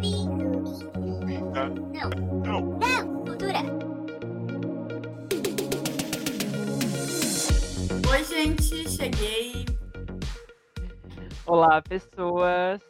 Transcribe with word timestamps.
Não. 0.00 1.74
Não. 2.42 2.78
Não. 2.78 3.24
Cultura. 3.24 3.60
Oi, 8.10 8.24
gente, 8.24 8.88
cheguei. 8.88 9.66
Olá, 11.44 11.82
pessoas. 11.82 12.80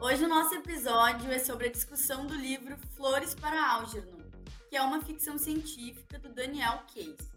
Hoje 0.00 0.24
o 0.24 0.28
nosso 0.28 0.54
episódio 0.54 1.30
é 1.30 1.38
sobre 1.38 1.66
a 1.66 1.70
discussão 1.70 2.26
do 2.26 2.34
livro 2.34 2.74
Flores 2.96 3.34
para 3.34 3.74
Algernon, 3.74 4.22
que 4.70 4.76
é 4.76 4.80
uma 4.80 5.02
ficção 5.02 5.36
científica 5.36 6.18
do 6.18 6.30
Daniel 6.30 6.80
Case. 6.94 7.30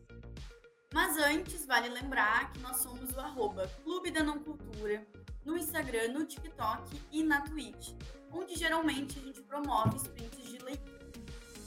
Mas 0.94 1.18
antes, 1.18 1.66
vale 1.66 1.90
lembrar 1.90 2.54
que 2.54 2.62
nós 2.62 2.78
somos 2.78 3.12
o 3.14 3.20
arroba 3.20 3.70
Clube 3.84 4.10
da 4.10 4.24
Não 4.24 4.40
Cultura 4.40 5.06
no 5.46 5.56
Instagram, 5.56 6.10
no 6.10 6.26
TikTok 6.26 7.00
e 7.12 7.24
na 7.24 7.42
Twitch, 7.42 7.94
onde 8.32 8.56
geralmente 8.56 9.20
a 9.20 9.22
gente 9.22 9.42
promove 9.44 9.98
sprints 9.98 10.52
de 10.52 10.58
leitura. 10.58 11.06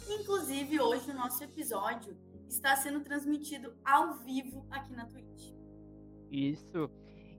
Inclusive, 0.09 0.80
hoje 0.80 1.10
o 1.10 1.14
nosso 1.14 1.42
episódio 1.45 2.16
está 2.48 2.74
sendo 2.77 3.00
transmitido 3.00 3.74
ao 3.84 4.14
vivo 4.14 4.66
aqui 4.70 4.92
na 4.92 5.06
Twitch. 5.06 5.52
Isso. 6.30 6.91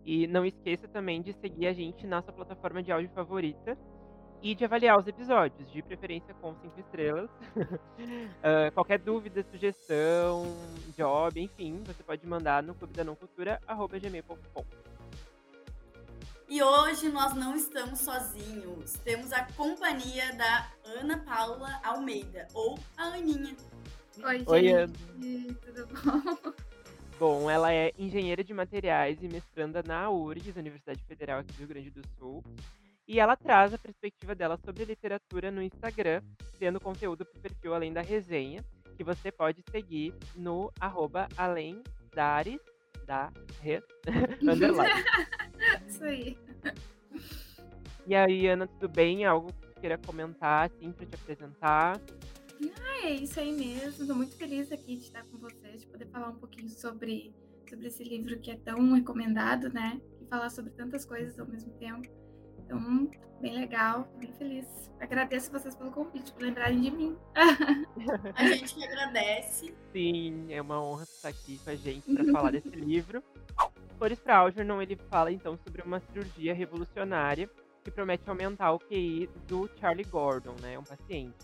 E 0.05 0.27
não 0.27 0.45
esqueça 0.45 0.87
também 0.87 1.21
de 1.21 1.33
seguir 1.33 1.67
a 1.67 1.73
gente 1.73 2.07
na 2.07 2.21
sua 2.21 2.33
plataforma 2.33 2.81
de 2.81 2.91
áudio 2.91 3.11
favorita 3.11 3.77
e 4.41 4.55
de 4.55 4.63
avaliar 4.63 4.97
os 4.97 5.05
episódios, 5.05 5.69
de 5.71 5.81
preferência 5.81 6.33
com 6.35 6.55
cinco 6.55 6.79
estrelas. 6.79 7.29
uh, 7.57 8.71
qualquer 8.73 8.99
dúvida, 8.99 9.43
sugestão, 9.43 10.45
job, 10.95 11.41
enfim, 11.41 11.81
você 11.85 12.01
pode 12.03 12.25
mandar 12.25 12.63
no 12.63 12.73
clube 12.73 12.93
da 12.93 13.03
não 13.03 13.15
cultura, 13.15 13.59
gmail.com. 14.01 14.88
E 16.49 16.63
hoje 16.63 17.09
nós 17.09 17.35
não 17.35 17.55
estamos 17.55 17.99
sozinhos. 17.99 18.93
Temos 19.03 19.31
a 19.31 19.45
companhia 19.53 20.33
da 20.33 20.71
Ana 20.83 21.19
Paula 21.19 21.79
Almeida, 21.83 22.47
ou 22.55 22.79
a 22.97 23.03
Aninha. 23.03 23.55
Oi, 24.17 24.43
Oi, 24.47 24.61
gente. 24.63 25.53
Tudo 25.61 25.87
bom? 25.87 26.53
Bom, 27.19 27.49
ela 27.51 27.71
é 27.71 27.91
engenheira 27.99 28.43
de 28.43 28.53
materiais 28.53 29.21
e 29.21 29.27
mestranda 29.27 29.83
na 29.83 30.09
URGS, 30.09 30.55
Universidade 30.55 31.03
Federal 31.03 31.39
aqui 31.39 31.51
do 31.51 31.59
Rio 31.59 31.67
Grande 31.67 31.91
do 31.91 32.01
Sul. 32.17 32.43
E 33.07 33.19
ela 33.19 33.35
traz 33.35 33.73
a 33.73 33.77
perspectiva 33.77 34.33
dela 34.33 34.57
sobre 34.65 34.85
literatura 34.85 35.51
no 35.51 35.61
Instagram, 35.61 36.23
criando 36.57 36.79
conteúdo 36.79 37.25
para 37.25 37.37
o 37.37 37.41
perfil 37.41 37.75
Além 37.75 37.93
da 37.93 38.01
Resenha, 38.01 38.63
que 38.97 39.03
você 39.03 39.31
pode 39.31 39.61
seguir 39.69 40.15
no 40.35 40.71
arroba 40.79 41.27
além 41.37 41.83
dares, 42.15 42.59
da 43.09 43.33
res, 43.59 43.83
underline. 44.43 45.03
Isso 45.89 46.03
aí. 46.03 46.37
E 48.05 48.13
aí, 48.13 48.47
Ana, 48.47 48.67
tudo 48.67 48.87
bem? 48.87 49.25
Algo 49.25 49.51
que 49.51 49.67
você 49.67 49.79
queira 49.81 49.97
comentar, 49.97 50.69
assim, 50.69 50.91
para 50.91 51.07
te 51.07 51.15
apresentar? 51.15 51.99
Ah, 52.79 53.07
é 53.07 53.13
isso 53.13 53.39
aí 53.39 53.51
mesmo. 53.51 54.05
Tô 54.05 54.13
muito 54.13 54.35
feliz 54.35 54.71
aqui 54.71 54.95
de 54.95 55.03
estar 55.03 55.23
com 55.25 55.37
vocês, 55.37 55.81
de 55.81 55.87
poder 55.87 56.07
falar 56.07 56.29
um 56.29 56.35
pouquinho 56.35 56.69
sobre, 56.69 57.33
sobre 57.67 57.87
esse 57.87 58.03
livro 58.03 58.39
que 58.39 58.51
é 58.51 58.57
tão 58.57 58.93
recomendado, 58.93 59.69
né? 59.69 59.99
E 60.21 60.25
falar 60.25 60.49
sobre 60.49 60.71
tantas 60.71 61.05
coisas 61.05 61.39
ao 61.39 61.47
mesmo 61.47 61.71
tempo. 61.73 62.07
Então, 62.69 63.09
bem 63.41 63.59
legal, 63.59 64.07
bem 64.19 64.31
feliz. 64.33 64.91
Agradeço 64.99 65.51
vocês 65.51 65.73
pelo 65.73 65.91
convite, 65.91 66.31
por 66.31 66.43
lembrarem 66.43 66.79
de 66.79 66.91
mim. 66.91 67.17
A 68.35 68.45
gente 68.45 68.75
que 68.75 68.83
agradece. 68.83 69.73
Sim, 69.91 70.53
é 70.53 70.61
uma 70.61 70.79
honra 70.79 71.03
estar 71.03 71.29
aqui 71.29 71.57
com 71.63 71.71
a 71.71 71.75
gente 71.75 72.13
para 72.13 72.31
falar 72.31 72.51
desse 72.51 72.69
livro. 72.77 73.23
Flores 73.97 74.19
para 74.19 74.37
Algernon, 74.37 74.83
ele 74.83 74.95
fala 75.09 75.31
então 75.31 75.57
sobre 75.57 75.81
uma 75.81 75.99
cirurgia 75.99 76.53
revolucionária 76.53 77.49
que 77.83 77.89
promete 77.89 78.29
aumentar 78.29 78.71
o 78.71 78.79
QI 78.79 79.27
do 79.47 79.67
Charlie 79.79 80.05
Gordon, 80.05 80.55
né, 80.61 80.77
um 80.77 80.83
paciente. 80.83 81.37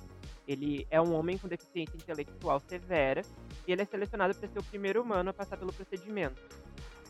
Ele 0.48 0.86
é 0.92 1.02
um 1.02 1.12
homem 1.16 1.40
com 1.40 1.48
deficiência 1.48 1.98
intelectual 1.98 2.60
severa 2.60 3.24
e 3.68 3.72
ele 3.72 3.82
é 3.82 3.86
selecionado 3.86 4.36
para 4.36 4.48
ser 4.48 4.60
o 4.60 4.64
primeiro 4.64 5.02
humano 5.02 5.32
a 5.32 5.34
passar 5.34 5.58
pelo 5.58 5.74
procedimento. 5.74 6.40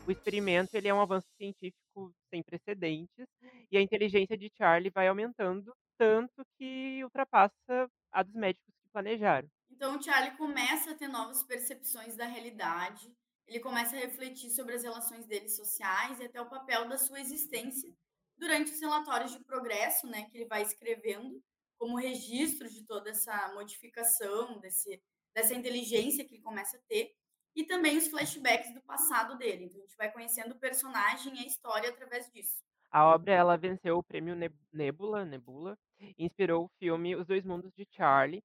O 0.06 0.10
experimento 0.12 0.74
ele 0.74 0.88
é 0.88 0.94
um 0.94 1.00
avanço 1.00 1.26
científico 1.36 2.14
sem 2.32 2.42
precedentes 2.42 3.26
e 3.70 3.76
a 3.76 3.82
inteligência 3.82 4.36
de 4.38 4.50
Charlie 4.56 4.90
vai 4.94 5.08
aumentando 5.08 5.74
tanto 5.98 6.44
que 6.56 7.02
ultrapassa 7.02 7.88
a 8.12 8.22
dos 8.22 8.34
médicos 8.34 8.74
que 8.82 8.88
planejaram. 8.92 9.48
Então 9.70 10.00
Charlie 10.00 10.36
começa 10.36 10.92
a 10.92 10.94
ter 10.94 11.08
novas 11.08 11.42
percepções 11.42 12.16
da 12.16 12.26
realidade, 12.26 13.12
ele 13.46 13.60
começa 13.60 13.96
a 13.96 13.98
refletir 13.98 14.50
sobre 14.50 14.74
as 14.74 14.82
relações 14.82 15.26
dele 15.26 15.48
sociais 15.48 16.20
e 16.20 16.24
até 16.24 16.40
o 16.40 16.48
papel 16.48 16.88
da 16.88 16.98
sua 16.98 17.20
existência 17.20 17.92
durante 18.36 18.72
os 18.72 18.80
relatórios 18.80 19.32
de 19.32 19.42
progresso, 19.44 20.06
né, 20.06 20.28
que 20.30 20.36
ele 20.38 20.46
vai 20.46 20.62
escrevendo 20.62 21.42
como 21.78 21.98
registro 21.98 22.68
de 22.68 22.84
toda 22.84 23.10
essa 23.10 23.52
modificação, 23.54 24.58
desse, 24.60 25.02
dessa 25.34 25.54
inteligência 25.54 26.24
que 26.24 26.34
ele 26.34 26.42
começa 26.42 26.76
a 26.76 26.80
ter, 26.88 27.12
e 27.56 27.64
também 27.66 27.96
os 27.98 28.08
flashbacks 28.08 28.72
do 28.74 28.82
passado 28.82 29.36
dele. 29.38 29.64
Então 29.66 29.80
a 29.80 29.82
gente 29.84 29.96
vai 29.96 30.12
conhecendo 30.12 30.52
o 30.54 30.60
personagem 30.60 31.34
e 31.36 31.40
a 31.40 31.46
história 31.46 31.90
através 31.90 32.30
disso. 32.32 32.62
A 32.90 33.04
obra 33.04 33.32
ela 33.32 33.56
venceu 33.56 33.96
o 33.98 34.02
prêmio 34.02 34.34
Neb- 34.34 34.58
Nebula, 34.72 35.24
Nebula, 35.24 35.76
e 36.18 36.24
inspirou 36.24 36.64
o 36.64 36.70
filme 36.78 37.14
Os 37.16 37.26
Dois 37.26 37.44
Mundos 37.44 37.72
de 37.76 37.86
Charlie, 37.90 38.42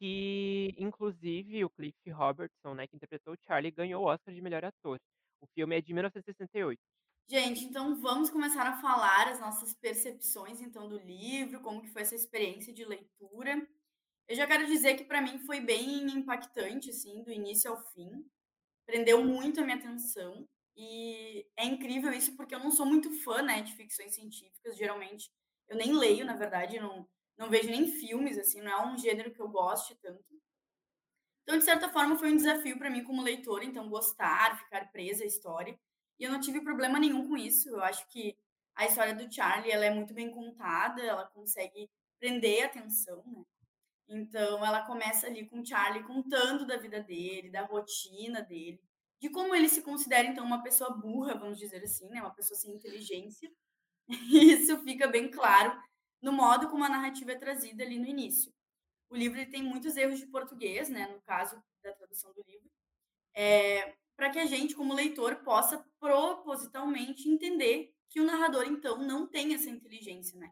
que 0.00 0.74
inclusive 0.78 1.64
o 1.64 1.70
Cliff 1.70 2.10
Robertson, 2.10 2.74
né, 2.74 2.86
que 2.88 2.96
interpretou 2.96 3.36
Charlie, 3.46 3.72
ganhou 3.72 4.04
o 4.04 4.08
Oscar 4.08 4.34
de 4.34 4.42
melhor 4.42 4.64
ator. 4.64 5.00
O 5.40 5.46
filme 5.54 5.76
é 5.76 5.82
de 5.82 5.92
1968. 5.94 6.82
Gente, 7.28 7.64
então 7.64 7.94
vamos 8.00 8.28
começar 8.30 8.66
a 8.66 8.80
falar 8.80 9.28
as 9.28 9.40
nossas 9.40 9.72
percepções 9.74 10.60
então 10.60 10.88
do 10.88 10.98
livro, 10.98 11.60
como 11.62 11.80
que 11.80 11.88
foi 11.88 12.02
essa 12.02 12.14
experiência 12.14 12.72
de 12.72 12.84
leitura. 12.84 13.66
Eu 14.28 14.36
já 14.36 14.46
quero 14.46 14.66
dizer 14.66 14.96
que 14.96 15.04
para 15.04 15.22
mim 15.22 15.38
foi 15.40 15.60
bem 15.60 16.04
impactante 16.10 16.90
assim, 16.90 17.22
do 17.24 17.32
início 17.32 17.70
ao 17.70 17.80
fim. 17.92 18.10
Prendeu 18.86 19.24
muito 19.24 19.60
a 19.60 19.64
minha 19.64 19.76
atenção 19.76 20.46
e 20.76 21.46
é 21.56 21.64
incrível 21.64 22.12
isso 22.12 22.36
porque 22.36 22.54
eu 22.54 22.58
não 22.60 22.70
sou 22.70 22.86
muito 22.86 23.10
fã, 23.22 23.42
né, 23.42 23.62
de 23.62 23.74
ficções 23.74 24.14
científicas, 24.14 24.76
geralmente 24.76 25.30
eu 25.68 25.76
nem 25.76 25.92
leio, 25.96 26.24
na 26.24 26.36
verdade, 26.36 26.78
não 26.80 27.08
não 27.38 27.48
vejo 27.50 27.70
nem 27.70 27.88
filmes 27.88 28.38
assim, 28.38 28.60
não 28.60 28.70
é 28.70 28.86
um 28.86 28.98
gênero 28.98 29.32
que 29.32 29.40
eu 29.40 29.48
goste 29.48 29.96
tanto. 29.96 30.22
Então, 31.42 31.58
de 31.58 31.64
certa 31.64 31.88
forma, 31.88 32.16
foi 32.16 32.32
um 32.32 32.36
desafio 32.36 32.78
para 32.78 32.90
mim 32.90 33.02
como 33.04 33.22
leitora, 33.22 33.64
então 33.64 33.88
gostar, 33.88 34.58
ficar 34.58 34.90
presa 34.92 35.24
à 35.24 35.26
história. 35.26 35.78
E 36.18 36.24
eu 36.24 36.30
não 36.30 36.40
tive 36.40 36.60
problema 36.60 36.98
nenhum 36.98 37.28
com 37.28 37.36
isso. 37.36 37.68
Eu 37.68 37.82
acho 37.82 38.06
que 38.08 38.36
a 38.74 38.86
história 38.86 39.14
do 39.14 39.32
Charlie 39.32 39.72
ela 39.72 39.84
é 39.84 39.90
muito 39.90 40.14
bem 40.14 40.30
contada, 40.30 41.02
ela 41.02 41.26
consegue 41.26 41.90
prender 42.20 42.62
a 42.62 42.66
atenção, 42.66 43.22
né? 43.26 43.44
Então 44.12 44.64
ela 44.64 44.84
começa 44.86 45.26
ali 45.26 45.46
com 45.48 45.60
o 45.60 45.66
Charlie 45.66 46.04
contando 46.04 46.66
da 46.66 46.76
vida 46.76 47.00
dele, 47.02 47.50
da 47.50 47.62
rotina 47.62 48.42
dele, 48.42 48.80
de 49.20 49.28
como 49.30 49.54
ele 49.54 49.68
se 49.68 49.82
considera 49.82 50.26
então 50.28 50.44
uma 50.44 50.62
pessoa 50.62 50.90
burra, 50.90 51.34
vamos 51.34 51.58
dizer 51.58 51.82
assim, 51.82 52.08
né? 52.08 52.20
Uma 52.20 52.34
pessoa 52.34 52.58
sem 52.58 52.72
inteligência. 52.74 53.50
E 54.08 54.52
isso 54.52 54.76
fica 54.82 55.06
bem 55.06 55.30
claro 55.30 55.80
no 56.20 56.32
modo 56.32 56.68
como 56.68 56.84
a 56.84 56.88
narrativa 56.88 57.32
é 57.32 57.38
trazida 57.38 57.82
ali 57.82 57.98
no 57.98 58.06
início. 58.06 58.52
O 59.10 59.16
livro 59.16 59.44
tem 59.50 59.62
muitos 59.62 59.96
erros 59.96 60.18
de 60.18 60.26
português, 60.26 60.88
né? 60.88 61.06
No 61.08 61.20
caso 61.22 61.62
da 61.82 61.92
tradução 61.92 62.32
do 62.32 62.42
livro. 62.42 62.70
É, 63.34 63.94
para 64.16 64.30
que 64.30 64.38
a 64.38 64.46
gente, 64.46 64.74
como 64.74 64.94
leitor, 64.94 65.36
possa 65.36 65.84
propositalmente 65.98 67.28
entender 67.28 67.92
que 68.08 68.20
o 68.20 68.24
narrador, 68.24 68.66
então, 68.66 68.98
não 68.98 69.26
tem 69.26 69.54
essa 69.54 69.70
inteligência, 69.70 70.38
né? 70.38 70.50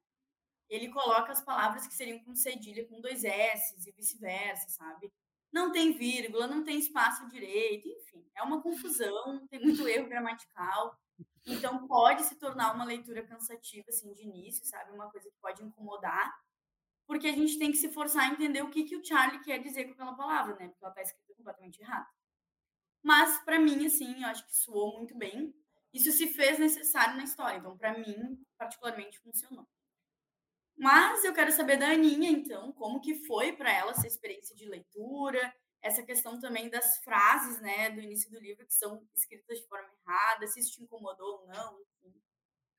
Ele 0.70 0.88
coloca 0.88 1.32
as 1.32 1.42
palavras 1.42 1.86
que 1.86 1.94
seriam 1.94 2.20
com 2.20 2.34
cedilha 2.34 2.86
com 2.86 3.00
dois 3.00 3.24
S 3.24 3.74
e 3.76 3.92
vice-versa, 3.92 4.68
sabe? 4.68 5.12
Não 5.52 5.72
tem 5.72 5.92
vírgula, 5.92 6.46
não 6.46 6.62
tem 6.62 6.78
espaço 6.78 7.28
direito, 7.28 7.88
enfim, 7.88 8.24
é 8.36 8.42
uma 8.42 8.62
confusão, 8.62 9.46
tem 9.48 9.60
muito 9.60 9.86
erro 9.88 10.08
gramatical. 10.08 10.96
Então, 11.44 11.88
pode 11.88 12.22
se 12.22 12.36
tornar 12.36 12.72
uma 12.72 12.84
leitura 12.84 13.26
cansativa, 13.26 13.86
assim, 13.88 14.12
de 14.12 14.22
início, 14.22 14.64
sabe? 14.64 14.92
Uma 14.92 15.10
coisa 15.10 15.28
que 15.28 15.36
pode 15.40 15.62
incomodar, 15.64 16.32
porque 17.06 17.26
a 17.26 17.32
gente 17.32 17.58
tem 17.58 17.72
que 17.72 17.78
se 17.78 17.90
forçar 17.90 18.28
a 18.28 18.32
entender 18.32 18.62
o 18.62 18.70
que, 18.70 18.84
que 18.84 18.96
o 18.96 19.04
Charlie 19.04 19.42
quer 19.42 19.58
dizer 19.58 19.86
com 19.86 19.92
aquela 19.92 20.14
palavra, 20.14 20.54
né? 20.54 20.68
Porque 20.68 20.84
ela 20.84 20.92
está 20.92 21.02
escrita 21.02 21.34
completamente 21.34 21.80
errada. 21.80 22.06
Mas, 23.02 23.42
para 23.42 23.58
mim, 23.58 23.86
assim, 23.86 24.22
eu 24.22 24.28
acho 24.28 24.46
que 24.46 24.56
soou 24.56 24.96
muito 24.98 25.16
bem. 25.16 25.52
Isso 25.92 26.12
se 26.12 26.28
fez 26.28 26.58
necessário 26.58 27.16
na 27.16 27.24
história. 27.24 27.58
Então, 27.58 27.76
para 27.76 27.98
mim, 27.98 28.40
particularmente, 28.56 29.18
funcionou. 29.18 29.66
Mas 30.80 31.24
eu 31.24 31.34
quero 31.34 31.52
saber 31.52 31.76
da 31.78 31.88
Aninha, 31.90 32.30
então, 32.30 32.72
como 32.72 33.00
que 33.00 33.14
foi 33.26 33.52
para 33.52 33.72
ela 33.72 33.92
essa 33.92 34.06
experiência 34.06 34.56
de 34.56 34.64
leitura, 34.66 35.54
essa 35.82 36.02
questão 36.02 36.40
também 36.40 36.70
das 36.70 36.98
frases, 37.04 37.60
né, 37.60 37.90
do 37.90 38.00
início 38.00 38.30
do 38.30 38.40
livro 38.40 38.66
que 38.66 38.74
são 38.74 39.06
escritas 39.14 39.58
de 39.60 39.68
forma 39.68 39.90
errada, 40.06 40.46
se 40.46 40.60
isso 40.60 40.72
te 40.72 40.82
incomodou 40.82 41.40
ou 41.42 41.46
não, 41.48 41.80
enfim. 41.80 42.14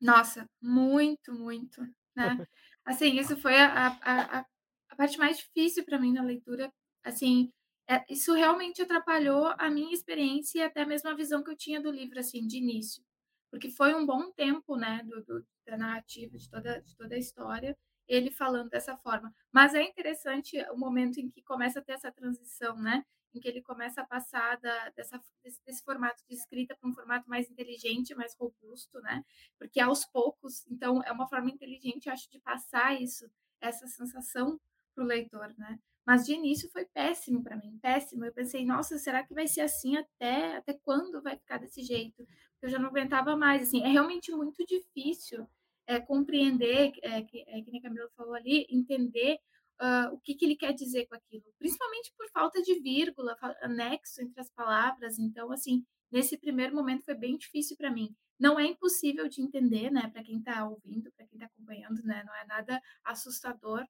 Nossa, 0.01 0.49
muito, 0.61 1.33
muito, 1.33 1.81
né? 2.15 2.41
Assim, 2.85 3.19
isso 3.19 3.37
foi 3.37 3.55
a, 3.57 3.87
a, 3.89 4.39
a, 4.39 4.45
a 4.89 4.95
parte 4.95 5.17
mais 5.17 5.37
difícil 5.37 5.85
para 5.85 5.99
mim 5.99 6.13
na 6.13 6.23
leitura. 6.23 6.71
Assim, 7.03 7.51
é, 7.89 8.03
isso 8.09 8.33
realmente 8.33 8.81
atrapalhou 8.81 9.53
a 9.59 9.69
minha 9.69 9.93
experiência 9.93 10.59
e 10.59 10.63
até 10.63 10.85
mesmo 10.85 11.09
a 11.09 11.15
visão 11.15 11.43
que 11.43 11.51
eu 11.51 11.57
tinha 11.57 11.81
do 11.81 11.91
livro, 11.91 12.19
assim, 12.19 12.47
de 12.47 12.57
início. 12.57 13.03
Porque 13.51 13.69
foi 13.69 13.93
um 13.93 14.05
bom 14.05 14.31
tempo, 14.31 14.75
né, 14.77 15.03
do, 15.03 15.23
do- 15.23 15.47
da 15.67 15.77
narrativa, 15.77 16.37
de 16.37 16.49
toda, 16.49 16.81
de 16.81 16.95
toda 16.95 17.15
a 17.15 17.19
história. 17.19 17.77
Ele 18.11 18.29
falando 18.29 18.69
dessa 18.69 18.97
forma. 18.97 19.33
Mas 19.53 19.73
é 19.73 19.81
interessante 19.81 20.57
o 20.71 20.77
momento 20.77 21.17
em 21.17 21.29
que 21.29 21.41
começa 21.41 21.79
a 21.79 21.81
ter 21.81 21.93
essa 21.93 22.11
transição, 22.11 22.75
né? 22.75 23.05
Em 23.33 23.39
que 23.39 23.47
ele 23.47 23.61
começa 23.61 24.01
a 24.01 24.05
passar 24.05 24.57
da, 24.59 24.89
dessa, 24.89 25.17
desse, 25.41 25.63
desse 25.65 25.81
formato 25.81 26.21
de 26.27 26.35
escrita 26.35 26.75
para 26.75 26.89
um 26.89 26.93
formato 26.93 27.29
mais 27.29 27.49
inteligente, 27.49 28.13
mais 28.13 28.35
robusto, 28.35 28.99
né? 28.99 29.23
Porque 29.57 29.79
aos 29.79 30.03
poucos, 30.03 30.67
então, 30.67 31.01
é 31.03 31.11
uma 31.13 31.29
forma 31.29 31.49
inteligente, 31.49 32.09
acho, 32.09 32.29
de 32.29 32.39
passar 32.39 33.01
isso, 33.01 33.31
essa 33.61 33.87
sensação 33.87 34.59
para 34.93 35.05
o 35.05 35.07
leitor, 35.07 35.53
né? 35.57 35.79
Mas 36.05 36.25
de 36.25 36.33
início 36.33 36.69
foi 36.69 36.83
péssimo 36.83 37.41
para 37.41 37.55
mim, 37.55 37.79
péssimo. 37.81 38.25
Eu 38.25 38.33
pensei, 38.33 38.65
nossa, 38.65 38.97
será 38.97 39.23
que 39.23 39.33
vai 39.33 39.47
ser 39.47 39.61
assim 39.61 39.95
até 39.95 40.57
até 40.57 40.73
quando 40.73 41.21
vai 41.21 41.37
ficar 41.37 41.59
desse 41.59 41.81
jeito? 41.81 42.27
Eu 42.61 42.67
já 42.67 42.77
não 42.77 42.89
aguentava 42.89 43.37
mais, 43.37 43.63
assim. 43.63 43.81
É 43.83 43.87
realmente 43.87 44.31
muito 44.31 44.65
difícil 44.65 45.47
é, 45.91 45.99
compreender, 45.99 46.93
é, 47.01 47.21
que, 47.21 47.43
é, 47.47 47.61
que 47.61 47.77
a 47.77 47.81
Camila 47.81 48.09
falou 48.15 48.33
ali, 48.33 48.65
entender 48.69 49.37
uh, 49.81 50.13
o 50.13 50.19
que, 50.19 50.35
que 50.35 50.45
ele 50.45 50.55
quer 50.55 50.73
dizer 50.73 51.05
com 51.07 51.15
aquilo. 51.15 51.43
Principalmente 51.59 52.13
por 52.17 52.29
falta 52.31 52.61
de 52.61 52.79
vírgula, 52.79 53.35
anexo 53.61 54.21
entre 54.21 54.39
as 54.39 54.49
palavras. 54.51 55.19
Então, 55.19 55.51
assim, 55.51 55.83
nesse 56.11 56.37
primeiro 56.37 56.73
momento 56.73 57.03
foi 57.03 57.15
bem 57.15 57.37
difícil 57.37 57.75
para 57.75 57.91
mim. 57.91 58.15
Não 58.39 58.59
é 58.59 58.65
impossível 58.65 59.27
de 59.27 59.41
entender, 59.41 59.91
né, 59.91 60.09
para 60.11 60.23
quem 60.23 60.39
está 60.39 60.67
ouvindo, 60.67 61.11
para 61.11 61.27
quem 61.27 61.37
está 61.37 61.45
acompanhando, 61.45 62.01
né, 62.03 62.23
não 62.25 62.35
é 62.35 62.45
nada 62.45 62.81
assustador, 63.03 63.85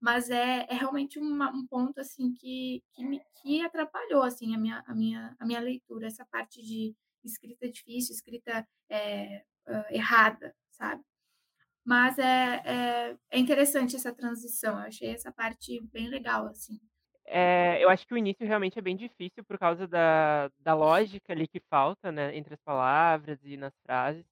mas 0.00 0.30
é, 0.30 0.66
é 0.68 0.74
realmente 0.74 1.18
uma, 1.18 1.50
um 1.50 1.66
ponto 1.66 1.98
assim 1.98 2.32
que, 2.34 2.82
que, 2.92 3.04
me, 3.04 3.20
que 3.42 3.62
atrapalhou 3.62 4.22
assim 4.22 4.54
a 4.54 4.58
minha, 4.58 4.84
a, 4.86 4.94
minha, 4.94 5.34
a 5.40 5.46
minha 5.46 5.58
leitura, 5.60 6.06
essa 6.06 6.24
parte 6.26 6.62
de 6.62 6.94
escrita 7.24 7.68
difícil, 7.68 8.14
escrita 8.14 8.64
é, 8.88 9.42
errada, 9.90 10.54
sabe? 10.70 11.02
Mas 11.86 12.18
é, 12.18 12.62
é, 12.64 13.16
é, 13.30 13.38
interessante 13.38 13.94
essa 13.94 14.12
transição, 14.12 14.72
eu 14.72 14.86
achei 14.86 15.08
essa 15.10 15.30
parte 15.30 15.80
bem 15.92 16.08
legal, 16.08 16.48
assim. 16.48 16.80
É, 17.24 17.82
eu 17.82 17.88
acho 17.88 18.04
que 18.04 18.12
o 18.12 18.18
início 18.18 18.44
realmente 18.44 18.76
é 18.78 18.82
bem 18.82 18.96
difícil 18.96 19.44
por 19.44 19.56
causa 19.56 19.86
da, 19.86 20.50
da 20.58 20.74
lógica 20.74 21.32
ali 21.32 21.46
que 21.46 21.60
falta, 21.70 22.10
né, 22.10 22.36
entre 22.36 22.54
as 22.54 22.60
palavras 22.60 23.38
e 23.44 23.56
nas 23.56 23.72
frases. 23.84 24.24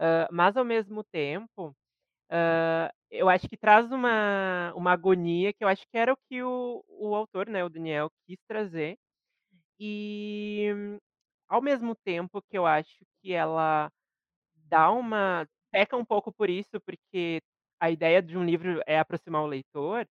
Uh, 0.00 0.26
mas 0.32 0.56
ao 0.56 0.64
mesmo 0.64 1.04
tempo, 1.04 1.68
uh, 2.30 2.92
eu 3.10 3.28
acho 3.28 3.48
que 3.48 3.56
traz 3.56 3.90
uma, 3.92 4.72
uma 4.74 4.92
agonia 4.92 5.52
que 5.52 5.64
eu 5.64 5.68
acho 5.68 5.82
que 5.88 5.98
era 5.98 6.12
o 6.12 6.18
que 6.28 6.42
o, 6.42 6.84
o 6.88 7.14
autor, 7.14 7.48
né, 7.48 7.64
o 7.64 7.68
Daniel, 7.68 8.10
quis 8.26 8.38
trazer. 8.48 8.96
E 9.80 10.68
ao 11.48 11.62
mesmo 11.62 11.94
tempo 11.94 12.42
que 12.42 12.58
eu 12.58 12.66
acho 12.66 13.04
que 13.20 13.32
ela 13.32 13.90
dá 14.68 14.90
uma. 14.90 15.46
Peca 15.70 15.96
um 15.96 16.04
pouco 16.04 16.32
por 16.32 16.50
isso, 16.50 16.80
porque 16.80 17.40
a 17.80 17.90
ideia 17.90 18.22
de 18.22 18.36
um 18.36 18.44
livro 18.44 18.82
é 18.86 18.98
aproximar 18.98 19.42
o 19.42 19.46
leitor. 19.46 20.06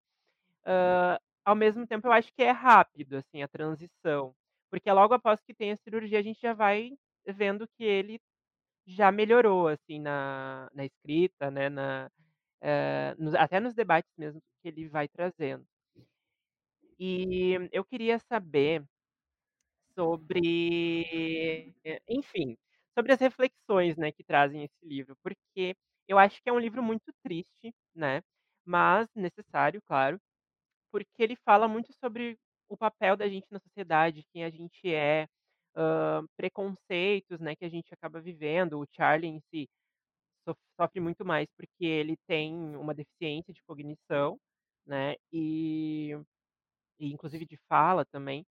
Uh, 0.65 1.19
ao 1.45 1.55
mesmo 1.55 1.87
tempo, 1.87 2.07
eu 2.07 2.11
acho 2.11 2.33
que 2.33 2.43
é 2.43 2.51
rápido, 2.51 3.17
assim, 3.17 3.41
a 3.43 3.47
transição. 3.47 4.35
Porque 4.71 4.91
logo 4.91 5.13
após 5.13 5.41
que 5.43 5.53
tem 5.53 5.71
a 5.71 5.77
cirurgia, 5.77 6.19
a 6.19 6.21
gente 6.23 6.41
já 6.41 6.53
vai 6.53 6.91
vendo 7.27 7.67
que 7.77 7.83
ele 7.83 8.19
já 8.87 9.11
melhorou, 9.11 9.67
assim, 9.69 9.99
na, 9.99 10.69
na 10.73 10.85
escrita, 10.85 11.51
né, 11.51 11.69
na, 11.69 12.09
nos- 13.17 13.35
até 13.35 13.59
nos 13.59 13.73
debates 13.73 14.11
mesmo 14.17 14.41
que 14.61 14.67
ele 14.69 14.87
vai 14.87 15.07
trazendo. 15.07 15.65
E 16.99 17.69
eu 17.71 17.83
queria 17.83 18.19
saber 18.19 18.83
sobre, 19.95 21.73
enfim, 22.07 22.57
sobre 22.97 23.13
as 23.13 23.19
reflexões, 23.19 23.97
né, 23.97 24.11
que 24.11 24.23
trazem 24.23 24.63
esse 24.63 24.85
livro, 24.85 25.15
porque 25.23 25.75
eu 26.07 26.17
acho 26.19 26.41
que 26.41 26.49
é 26.49 26.53
um 26.53 26.59
livro 26.59 26.81
muito 26.83 27.11
triste, 27.23 27.73
né, 27.95 28.21
mas 28.65 29.07
necessário, 29.15 29.81
claro, 29.87 30.19
porque 30.91 31.09
ele 31.23 31.35
fala 31.45 31.67
muito 31.67 31.93
sobre 31.93 32.37
o 32.69 32.77
papel 32.77 33.17
da 33.17 33.27
gente 33.29 33.47
na 33.51 33.59
sociedade, 33.59 34.23
quem 34.33 34.43
a 34.45 34.49
gente 34.49 34.93
é, 34.93 35.27
hã, 35.75 36.25
preconceitos, 36.37 37.39
né, 37.39 37.55
que 37.55 37.65
a 37.65 37.69
gente 37.69 37.93
acaba 37.93 38.21
vivendo. 38.21 38.79
O 38.79 38.87
Charlie 38.95 39.29
em 39.29 39.39
si 39.51 39.69
sof 40.47 40.59
sofre 40.79 40.99
muito 41.01 41.25
mais 41.25 41.47
porque 41.57 41.85
ele 41.85 42.17
tem 42.27 42.53
uma 42.77 42.93
deficiência 42.93 43.53
de 43.53 43.61
cognição, 43.63 44.37
né, 44.87 45.15
e 45.33 46.13
e 46.99 47.11
inclusive 47.13 47.45
de 47.45 47.57
fala 47.69 48.05
também. 48.05 48.45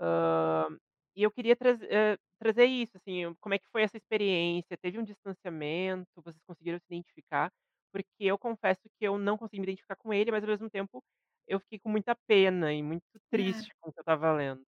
Hã, 0.00 0.68
e 1.16 1.22
eu 1.24 1.30
queria 1.32 1.56
traze 1.56 1.84
eh, 1.90 2.18
trazer 2.42 2.66
isso, 2.66 2.96
assim, 2.96 3.34
como 3.40 3.54
é 3.54 3.58
que 3.58 3.68
foi 3.72 3.82
essa 3.82 3.96
experiência? 3.96 4.76
Teve 4.78 4.98
um 4.98 5.04
distanciamento? 5.04 6.06
Vocês 6.16 6.42
conseguiram 6.46 6.78
se 6.78 6.86
identificar? 6.88 7.52
Porque 7.92 8.08
eu 8.20 8.38
confesso 8.38 8.82
que 8.98 9.06
eu 9.06 9.18
não 9.18 9.36
consegui 9.38 9.60
me 9.60 9.66
identificar 9.66 9.96
com 9.96 10.12
ele, 10.12 10.30
mas 10.32 10.42
ao 10.44 10.48
mesmo 10.50 10.70
tempo 10.70 11.02
eu 11.46 11.60
fiquei 11.60 11.78
com 11.80 11.88
muita 11.90 12.14
pena 12.26 12.72
e 12.72 12.82
muito 12.82 13.04
É. 13.38 13.62
triste 13.62 13.74
com 13.80 13.90
o 13.90 13.92
que 13.92 13.98
eu 14.00 14.02
estava 14.02 14.32
lendo. 14.32 14.64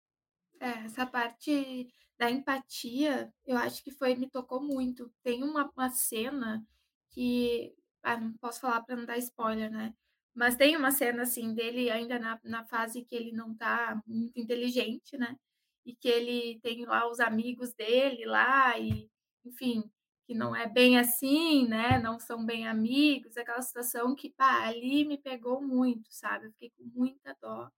É, 0.59 0.85
essa 0.85 1.05
parte 1.05 1.87
da 2.17 2.29
empatia, 2.31 3.33
eu 3.45 3.57
acho 3.57 3.83
que 3.83 3.91
foi 3.91 4.15
me 4.15 4.29
tocou 4.29 4.61
muito. 4.63 5.11
Tem 5.23 5.43
uma 5.43 5.69
uma 5.75 5.89
cena 5.89 6.65
que 7.09 7.75
ah, 8.01 8.17
não 8.19 8.33
posso 8.37 8.61
falar 8.61 8.81
para 8.83 8.95
não 8.95 9.05
dar 9.05 9.17
spoiler, 9.17 9.71
né, 9.71 9.93
mas 10.33 10.55
tem 10.55 10.75
uma 10.77 10.91
cena, 10.91 11.23
assim, 11.23 11.53
dele 11.53 11.89
ainda 11.89 12.17
na 12.19 12.39
na 12.43 12.65
fase 12.65 13.03
que 13.05 13.15
ele 13.15 13.31
não 13.31 13.55
tá 13.55 14.01
muito 14.07 14.39
inteligente, 14.39 15.17
né, 15.17 15.37
e 15.85 15.95
que 15.95 16.07
ele 16.07 16.59
tem 16.61 16.85
lá 16.85 17.09
os 17.09 17.19
amigos 17.19 17.73
dele 17.73 18.25
lá 18.25 18.77
e, 18.79 19.09
enfim, 19.45 19.83
que 20.25 20.33
não 20.33 20.55
é 20.55 20.67
bem 20.67 20.97
assim, 20.97 21.67
né, 21.67 21.99
não 21.99 22.19
são 22.19 22.45
bem 22.45 22.67
amigos, 22.67 23.37
aquela 23.37 23.61
situação 23.61 24.15
que, 24.15 24.29
pá, 24.31 24.67
ali 24.67 25.05
me 25.05 25.17
pegou 25.17 25.61
muito, 25.61 26.07
sabe, 26.11 26.47
eu 26.47 26.51
fiquei 26.53 26.71
com 26.71 26.83
muita 26.95 27.35
dó. 27.41 27.69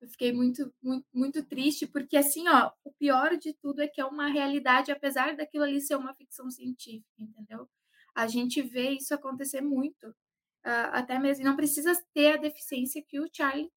Eu 0.00 0.08
fiquei 0.08 0.32
muito, 0.32 0.72
muito, 0.82 1.06
muito 1.12 1.42
triste, 1.44 1.86
porque 1.86 2.16
assim, 2.16 2.46
ó, 2.48 2.70
o 2.84 2.92
pior 2.92 3.36
de 3.38 3.54
tudo 3.54 3.80
é 3.80 3.88
que 3.88 4.00
é 4.00 4.04
uma 4.04 4.28
realidade, 4.28 4.92
apesar 4.92 5.34
daquilo 5.34 5.64
ali 5.64 5.80
ser 5.80 5.96
uma 5.96 6.14
ficção 6.14 6.50
científica, 6.50 7.08
entendeu? 7.18 7.68
A 8.14 8.26
gente 8.26 8.60
vê 8.62 8.90
isso 8.90 9.14
acontecer 9.14 9.62
muito. 9.62 10.14
Ah, 10.62 10.98
até 10.98 11.18
mesmo, 11.18 11.44
não 11.44 11.56
precisa 11.56 11.92
ter 12.14 12.34
a 12.34 12.36
deficiência 12.38 13.02
que 13.06 13.20
o 13.20 13.28
Charlie 13.30 13.70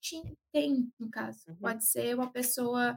tem, 0.53 0.91
no 0.97 1.09
caso. 1.09 1.49
Uhum. 1.49 1.55
Pode 1.57 1.85
ser 1.85 2.15
uma 2.15 2.31
pessoa 2.31 2.95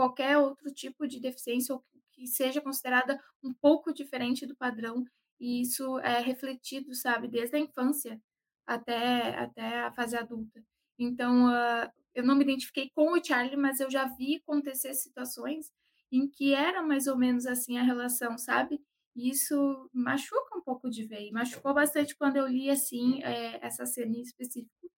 qualquer 0.00 0.38
outro 0.38 0.72
tipo 0.72 1.06
de 1.06 1.20
deficiência 1.20 1.74
ou 1.74 1.84
que 2.10 2.26
seja 2.26 2.58
considerada 2.58 3.22
um 3.44 3.52
pouco 3.52 3.92
diferente 3.92 4.46
do 4.46 4.56
padrão, 4.56 5.04
e 5.38 5.60
isso 5.60 5.98
é 5.98 6.20
refletido, 6.20 6.94
sabe, 6.94 7.28
desde 7.28 7.56
a 7.56 7.58
infância 7.58 8.18
até, 8.66 9.36
até 9.36 9.80
a 9.80 9.92
fase 9.92 10.16
adulta. 10.16 10.64
Então, 10.98 11.48
ah, 11.48 11.92
eu 12.14 12.24
não 12.24 12.34
me 12.34 12.44
identifiquei 12.44 12.88
com 12.94 13.12
o 13.12 13.22
Charlie, 13.22 13.58
mas 13.58 13.78
eu 13.78 13.90
já 13.90 14.06
vi 14.06 14.36
acontecer 14.36 14.94
situações 14.94 15.70
em 16.10 16.26
que 16.30 16.54
era 16.54 16.82
mais 16.82 17.06
ou 17.06 17.18
menos 17.18 17.44
assim 17.44 17.76
a 17.76 17.82
relação, 17.82 18.38
sabe? 18.38 18.80
E 19.14 19.28
isso 19.28 19.90
machuca 19.92 20.56
um 20.56 20.62
pouco 20.62 20.88
de 20.88 21.04
ver, 21.04 21.30
machucou 21.30 21.74
bastante 21.74 22.16
quando 22.16 22.36
eu 22.36 22.46
li, 22.46 22.70
assim, 22.70 23.22
eh, 23.22 23.58
essa 23.60 23.84
cena 23.84 24.16
em 24.16 24.22
específico, 24.22 24.90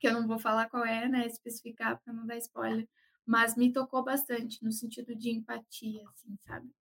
que 0.00 0.08
eu 0.08 0.12
não 0.12 0.26
vou 0.26 0.40
falar 0.40 0.68
qual 0.68 0.84
é, 0.84 1.08
né, 1.08 1.24
especificar 1.24 2.00
para 2.02 2.12
não 2.12 2.26
dar 2.26 2.36
spoiler, 2.38 2.88
mas 3.28 3.54
me 3.54 3.70
tocou 3.70 4.02
bastante 4.02 4.64
no 4.64 4.72
sentido 4.72 5.14
de 5.14 5.30
empatia, 5.30 6.02
assim, 6.08 6.34
sabe? 6.46 6.74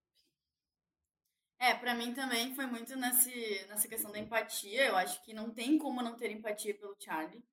É, 1.60 1.74
pra 1.74 1.94
mim 1.94 2.14
também 2.14 2.56
foi 2.56 2.66
muito 2.66 2.96
nesse, 2.96 3.66
nessa 3.68 3.86
questão 3.86 4.14
da 4.14 4.20
empatia. 4.20 4.86
Eu 4.86 4.96
acho 4.96 5.22
que 5.26 5.34
não 5.34 5.52
tem 5.52 5.78
como 5.78 6.02
não 6.02 6.16
ter 6.16 6.32
empatia 6.32 6.74
pelo 6.80 6.96
Charlie. 6.98 7.44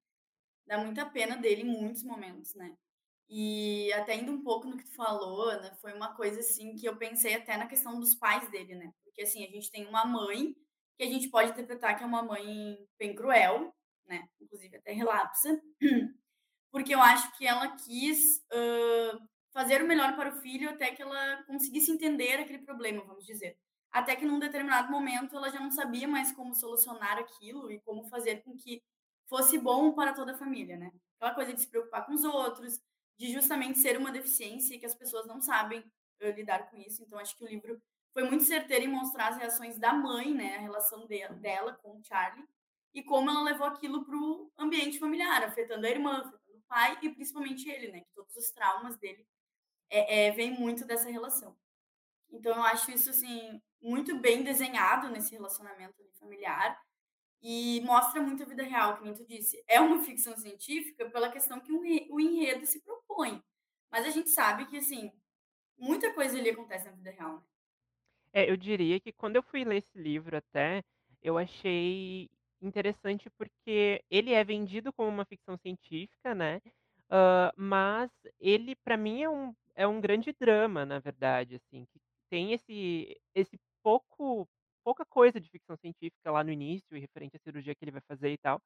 Dá 0.65 0.79
muita 0.79 1.05
pena 1.05 1.37
dele 1.37 1.63
em 1.63 1.81
muitos 1.81 2.05
momentos, 2.05 2.55
né? 2.55 2.77
E 3.29 3.93
até 3.95 4.15
indo 4.15 4.31
um 4.31 4.45
pouco 4.45 4.69
no 4.69 4.77
que 4.77 4.85
tu 4.85 4.95
falou, 4.95 5.49
Ana, 5.49 5.75
foi 5.77 5.93
uma 5.93 6.15
coisa 6.15 6.39
assim 6.39 6.77
que 6.77 6.87
eu 6.87 6.97
pensei 6.97 7.35
até 7.35 7.57
na 7.57 7.67
questão 7.67 7.99
dos 7.99 8.15
pais 8.15 8.49
dele, 8.49 8.77
né? 8.77 8.93
Porque 9.03 9.23
assim, 9.23 9.45
a 9.45 9.51
gente 9.51 9.73
tem 9.73 9.87
uma 9.87 10.05
mãe 10.05 10.55
que 10.97 11.03
a 11.03 11.09
gente 11.09 11.29
pode 11.31 11.51
interpretar 11.51 11.99
que 11.99 12.05
é 12.05 12.07
uma 12.07 12.23
mãe 12.23 12.79
bem 12.97 13.13
cruel, 13.13 13.75
né? 14.07 14.29
Inclusive 14.41 14.77
até 14.77 14.93
relapsa, 14.93 15.61
porque 16.75 16.95
eu 16.95 17.01
acho 17.01 17.33
que 17.39 17.47
ela 17.47 17.77
quis 17.77 18.45
hã, 18.53 19.21
fazer 19.53 19.83
o 19.83 19.89
melhor 19.89 20.17
para 20.17 20.31
o 20.31 20.41
filho 20.43 20.71
até 20.71 20.93
que 20.93 21.03
ela 21.03 21.45
conseguisse 21.45 21.93
entender 21.93 22.41
aquele 22.41 22.61
problema, 22.61 23.05
vamos 23.05 23.25
dizer. 23.27 23.57
Até 23.93 24.17
que 24.17 24.27
num 24.27 24.41
determinado 24.41 24.91
momento 24.91 25.37
ela 25.37 25.51
já 25.51 25.61
não 25.61 25.71
sabia 25.71 26.09
mais 26.09 26.33
como 26.33 26.55
solucionar 26.55 27.19
aquilo 27.19 27.71
e 27.71 27.81
como 27.83 28.05
fazer 28.09 28.43
com 28.43 28.57
que 28.57 28.83
fosse 29.29 29.59
bom 29.59 29.93
para 29.95 30.13
toda 30.13 30.33
a 30.33 30.39
família, 30.39 30.77
né? 30.77 30.93
Aquela 31.17 31.35
coisa 31.35 31.55
de 31.55 31.61
se 31.61 31.69
preocupar 31.69 32.05
com 32.07 32.15
os 32.15 32.25
outros, 32.25 32.81
de 33.19 33.33
justamente 33.33 33.79
ser 33.79 33.97
uma 33.97 34.11
deficiência 34.13 34.79
que 34.79 34.87
as 34.87 34.95
pessoas 34.97 35.27
não 35.27 35.41
sabem 35.41 35.85
eh, 36.21 36.33
lidar 36.33 36.71
com 36.71 36.77
isso. 36.79 37.03
Então, 37.05 37.19
acho 37.21 37.37
que 37.37 37.45
o 37.45 37.49
livro 37.49 37.81
foi 38.13 38.25
muito 38.25 38.45
certeiro 38.45 38.85
em 38.85 38.89
mostrar 38.89 39.29
as 39.29 39.39
reações 39.39 39.79
da 39.79 39.93
mãe, 39.93 40.35
né? 40.35 40.57
A 40.57 40.61
relação 40.61 41.07
de- 41.07 41.27
dela 41.41 41.75
com 41.83 41.99
o 41.99 42.05
Charlie 42.05 42.45
e 42.95 43.03
como 43.03 43.31
ela 43.31 43.43
levou 43.43 43.67
aquilo 43.67 44.05
para 44.05 44.17
o 44.17 44.51
ambiente 44.59 44.99
familiar, 44.99 45.43
afetando 45.45 45.87
a 45.87 45.91
irmã, 45.91 46.33
pai 46.69 46.99
e 47.03 47.11
principalmente 47.11 47.69
ele, 47.69 47.93
né? 47.93 48.01
Que 48.01 48.13
todos 48.15 48.37
os 48.37 48.51
traumas 48.51 48.97
dele 48.99 49.27
é, 49.91 50.27
é, 50.27 50.31
vêm 50.33 50.53
muito 50.53 50.87
dessa 50.87 51.11
relação. 51.11 51.57
Então, 52.31 52.57
eu 52.57 52.63
acho 52.63 52.91
isso, 52.91 53.11
assim, 53.11 53.63
muito 53.81 54.19
bem 54.19 54.43
desenhado 54.43 55.09
nesse 55.11 55.33
relacionamento 55.33 55.95
familiar 56.19 56.81
e 57.43 57.81
mostra 57.83 58.23
muito 58.23 58.43
a 58.43 58.47
vida 58.47 58.63
real, 58.63 59.01
nem 59.03 59.15
tu 59.15 59.25
disse. 59.27 59.63
É 59.69 59.81
uma 59.81 60.03
ficção 60.03 60.37
científica 60.37 61.09
pela 61.11 61.31
questão 61.31 61.61
que 61.61 61.73
o 61.73 62.21
enredo 62.21 62.67
se 62.67 62.83
propõe, 62.83 63.43
mas 63.91 64.07
a 64.07 64.11
gente 64.11 64.31
sabe 64.31 64.67
que, 64.67 64.79
assim, 64.79 65.13
muita 65.77 66.13
coisa 66.15 66.39
ali 66.39 66.51
acontece 66.51 66.87
na 66.87 66.93
vida 66.93 67.11
real, 67.11 67.39
né. 67.39 67.47
É, 68.33 68.51
eu 68.51 68.57
diria 68.57 68.99
que 68.99 69.13
quando 69.13 69.37
eu 69.37 69.43
fui 69.43 69.65
ler 69.65 69.77
esse 69.77 69.97
livro 69.97 70.37
até, 70.37 70.83
eu 71.23 71.39
achei 71.39 72.29
interessante 72.67 73.31
porque 73.39 74.03
ele 74.11 74.33
é 74.33 74.45
vendido 74.45 74.93
como 74.93 75.09
uma 75.11 75.25
ficção 75.27 75.57
científica, 75.59 76.35
né, 76.35 76.61
mas 77.57 78.11
ele 78.41 78.75
pra 78.85 78.97
mim 78.97 79.23
é 79.23 79.31
um 79.31 79.55
é 79.77 79.87
um 79.89 80.01
grande 80.01 80.33
drama, 80.41 80.87
na 80.87 81.01
verdade, 81.01 81.57
assim, 81.57 81.85
que 81.93 82.01
tem 82.31 82.53
esse 82.53 83.17
esse 83.35 83.59
pouco 83.83 84.49
pouca 84.85 85.05
coisa 85.07 85.41
de 85.41 85.49
ficção 85.51 85.77
científica 85.77 86.31
lá 86.31 86.45
no 86.45 86.53
início 86.53 86.99
referente 86.99 87.37
à 87.37 87.41
cirurgia 87.41 87.75
que 87.75 87.85
ele 87.85 87.91
vai 87.93 88.03
fazer 88.09 88.31
e 88.33 88.39
tal, 88.39 88.61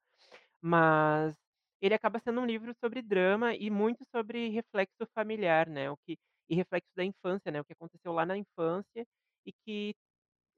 mas 0.61 1.35
ele 1.81 1.93
acaba 1.95 2.19
sendo 2.19 2.41
um 2.41 2.45
livro 2.45 2.73
sobre 2.83 3.01
drama 3.01 3.55
e 3.55 3.69
muito 3.69 4.05
sobre 4.15 4.49
reflexo 4.49 5.07
familiar, 5.15 5.67
né, 5.69 5.89
o 5.91 5.97
que 6.07 6.17
e 6.49 6.55
reflexo 6.55 6.89
da 6.95 7.03
infância, 7.05 7.51
né, 7.51 7.61
o 7.61 7.65
que 7.65 7.73
aconteceu 7.73 8.11
lá 8.13 8.25
na 8.25 8.37
infância 8.37 9.05
e 9.45 9.53
que 9.65 9.93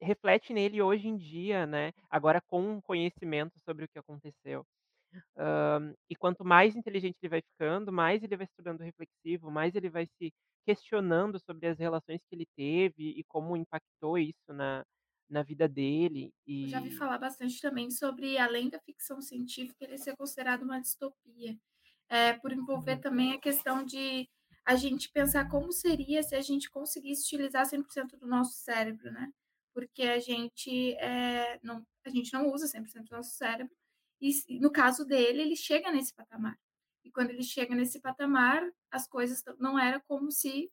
reflete 0.02 0.54
nele 0.54 0.82
hoje 0.82 1.08
em 1.08 1.18
dia, 1.18 1.66
né, 1.66 1.92
agora 2.10 2.42
com 2.42 2.82
conhecimento 2.82 3.60
sobre 3.66 3.86
o 3.86 3.90
que 3.90 4.00
aconteceu. 4.00 4.66
Hã, 5.38 5.94
e 6.10 6.16
quanto 6.16 6.44
mais 6.46 6.76
inteligente 6.76 7.18
ele 7.22 7.30
vai 7.30 7.42
ficando, 7.42 7.92
mais 7.92 8.24
ele 8.24 8.38
vai 8.38 8.48
se 8.48 8.54
tornando 8.56 8.84
reflexivo, 8.84 9.52
mais 9.52 9.76
ele 9.76 9.90
vai 9.90 10.06
se 10.08 10.34
questionando 10.66 11.40
sobre 11.40 11.68
as 11.68 11.80
relações 11.80 12.22
que 12.30 12.36
ele 12.36 12.46
teve 12.56 13.12
e 13.18 13.24
como 13.26 13.58
impactou 13.58 14.18
isso 14.18 14.54
na 14.54 14.86
na 15.30 15.44
vida 15.44 15.68
dele 15.68 16.32
Eu 16.62 16.68
já 16.68 16.80
vi 16.80 16.92
e 16.92 16.96
falar 16.96 17.18
bastante 17.18 17.60
também 17.60 17.90
sobre, 17.90 18.38
além 18.38 18.70
da 18.70 18.80
ficção 18.80 19.20
científica, 19.22 19.84
ele 19.84 19.98
ser 19.98 20.16
considerado 20.16 20.62
uma 20.64 20.80
distopia, 20.80 21.58
eh, 22.10 22.34
por 22.40 22.52
envolver 22.54 22.98
Uhum. 22.98 23.02
também 23.02 23.34
a 23.34 23.40
questão 23.42 23.84
de 23.84 24.30
a 24.66 24.76
gente 24.76 25.10
pensar 25.12 25.50
como 25.50 25.72
seria 25.72 26.22
se 26.24 26.36
a 26.36 26.42
gente 26.42 26.70
conseguisse 26.70 27.24
utilizar 27.26 27.66
100% 27.66 28.18
do 28.18 28.28
nosso 28.28 28.54
cérebro, 28.60 29.12
né, 29.12 29.32
porque 29.74 30.04
a 30.04 30.20
gente, 30.20 30.94
eh, 30.96 31.60
não 31.64 31.86
a 32.06 32.10
gente 32.10 32.34
não 32.34 32.52
usa 32.52 32.68
100% 32.68 33.10
do 33.10 33.16
nosso 33.18 33.32
cérebro, 33.36 33.74
e 34.22 34.32
no 34.60 34.72
caso 34.72 35.06
dele, 35.06 35.42
ele 35.42 35.56
chega 35.56 35.92
nesse 35.92 36.14
patamar. 36.14 36.58
E 37.04 37.12
quando 37.12 37.32
ele 37.32 37.44
chega 37.44 37.76
nesse 37.76 38.00
patamar, 38.00 38.64
as 38.92 39.08
coisas 39.08 39.44
não 39.60 39.78
era 39.80 40.00
como 40.02 40.32
se 40.32 40.72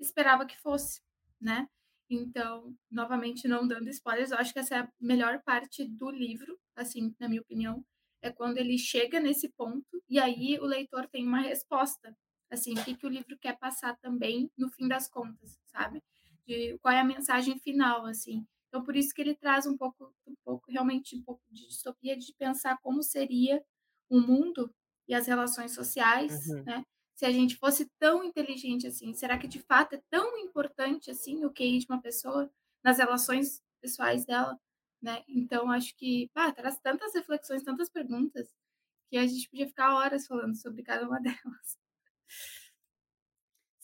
esperava 0.00 0.46
que 0.46 0.58
fosse, 0.60 1.00
né. 1.40 1.68
Então, 2.10 2.74
novamente 2.90 3.46
não 3.48 3.66
dando 3.66 3.88
spoilers, 3.88 4.30
eu 4.32 4.38
acho 4.38 4.52
que 4.52 4.58
essa 4.58 4.74
é 4.76 4.78
a 4.80 4.92
melhor 5.00 5.42
parte 5.44 5.86
do 5.86 6.10
livro, 6.10 6.58
assim, 6.76 7.14
na 7.20 7.28
minha 7.28 7.40
opinião, 7.42 7.84
é 8.22 8.30
quando 8.30 8.58
ele 8.58 8.76
chega 8.78 9.20
nesse 9.20 9.48
ponto, 9.50 10.02
e 10.08 10.18
aí 10.18 10.58
o 10.60 10.64
leitor 10.66 11.08
tem 11.08 11.26
uma 11.26 11.40
resposta, 11.40 12.14
assim, 12.50 12.74
o 12.74 12.84
que 12.84 12.96
que 12.96 13.06
o 13.06 13.08
livro 13.08 13.38
quer 13.38 13.56
passar 13.58 13.96
também 13.98 14.50
no 14.58 14.68
fim 14.70 14.88
das 14.88 15.08
contas, 15.08 15.58
sabe. 15.66 16.02
De 16.46 16.78
qual 16.80 16.92
é 16.94 17.00
a 17.00 17.04
mensagem 17.04 17.58
final, 17.58 18.06
assim. 18.06 18.46
Então 18.68 18.84
por 18.84 18.96
isso 18.96 19.14
que 19.14 19.20
ele 19.22 19.34
traz 19.36 19.66
um 19.66 19.76
pouco 19.76 20.14
um 20.26 20.34
pouco 20.44 20.70
realmente 20.70 21.16
um 21.16 21.22
pouco 21.22 21.42
de 21.50 21.66
distopia, 21.68 22.16
de 22.16 22.32
pensar 22.38 22.78
como 22.82 23.02
seria 23.02 23.62
o 24.08 24.20
mundo 24.20 24.74
e 25.08 25.14
as 25.14 25.26
relações 25.26 25.74
sociais, 25.74 26.32
Uhum. 26.48 26.64
né, 26.66 26.84
se 27.16 27.24
a 27.26 27.30
gente 27.32 27.56
fosse 27.56 27.88
tão 27.98 28.24
inteligente 28.24 28.86
assim. 28.86 29.12
Será 29.14 29.38
que 29.38 29.48
de 29.48 29.60
fato 29.60 29.94
é 29.94 30.02
tão 30.10 30.38
importante 30.38 31.10
assim 31.10 31.44
o 31.44 31.52
QI 31.52 31.78
de 31.80 31.86
uma 31.88 32.00
pessoa 32.00 32.50
nas 32.84 32.98
relações 32.98 33.62
pessoais 33.80 34.24
dela, 34.24 34.58
né. 35.02 35.22
Então 35.28 35.70
acho 35.70 35.94
que, 35.96 36.30
ah, 36.34 36.52
traz 36.52 36.78
tantas 36.80 37.14
reflexões, 37.14 37.62
tantas 37.64 37.90
perguntas, 37.90 38.48
que 39.10 39.18
a 39.18 39.26
gente 39.26 39.48
podia 39.50 39.68
ficar 39.68 39.94
horas 39.96 40.26
falando 40.26 40.56
sobre 40.56 40.82
cada 40.82 41.06
uma 41.08 41.20
delas. 41.22 41.78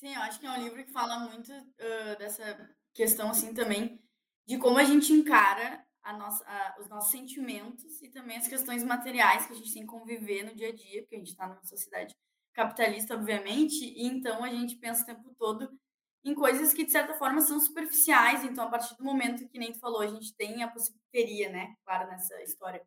Sim, 0.01 0.15
eu 0.15 0.21
acho 0.23 0.39
que 0.39 0.47
é 0.47 0.51
um 0.51 0.63
livro 0.63 0.85
que 0.85 0.93
fala 0.93 1.19
muito, 1.21 1.51
hã, 1.53 2.15
dessa 2.19 2.71
questão, 2.95 3.31
assim, 3.31 3.55
também, 3.55 3.99
de 4.47 4.59
como 4.59 4.79
a 4.79 4.85
gente 4.85 5.11
encara 5.13 5.83
a 6.03 6.13
nossa 6.13 6.45
a 6.47 6.77
os 6.81 6.89
nossos 6.89 7.11
sentimentos 7.11 8.01
e 8.03 8.11
também 8.11 8.37
as 8.37 8.47
questões 8.47 8.85
materiais 8.85 9.47
que 9.47 9.53
a 9.55 9.57
gente 9.57 9.73
tem 9.73 9.83
que 9.83 9.89
conviver 9.89 10.45
no 10.45 10.55
dia 10.55 10.69
a 10.69 10.73
dia, 10.75 11.01
porque 11.03 11.17
a 11.17 11.19
gente 11.19 11.35
tá 11.35 11.47
numa 11.49 11.65
sociedade 11.65 12.15
capitalista, 12.53 13.15
obviamente, 13.15 13.85
e 13.87 14.07
então 14.07 14.45
a 14.45 14.51
gente 14.51 14.77
pensa 14.77 15.03
o 15.03 15.07
tempo 15.07 15.35
todo 15.39 15.71
em 16.25 16.35
coisas 16.35 16.75
que, 16.75 16.85
de 16.85 16.93
certa 16.93 17.15
forma, 17.15 17.41
são 17.41 17.59
superficiais. 17.61 18.45
Então, 18.45 18.65
a 18.65 18.71
partir 18.71 18.97
do 18.97 19.05
momento 19.05 19.49
que 19.49 19.59
nem 19.59 19.73
tu 19.73 19.79
falou, 19.79 20.01
a 20.03 20.07
gente 20.09 20.35
tem 20.37 20.63
a 20.63 20.69
possi 20.69 20.93
teria, 21.13 21.49
né, 21.51 21.75
claro, 21.85 22.07
nessa 22.11 22.41
história, 22.43 22.83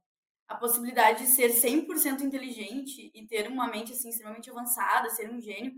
a 0.47 0.55
possibilidade 0.57 1.23
de 1.25 1.27
ser 1.31 1.49
100% 1.51 2.23
inteligente 2.23 3.11
e 3.15 3.27
ter 3.27 3.47
uma 3.49 3.67
mente, 3.67 3.93
assim, 3.93 4.09
extremamente 4.09 4.49
avançada, 4.51 5.09
ser 5.09 5.31
um 5.31 5.41
gênio. 5.41 5.73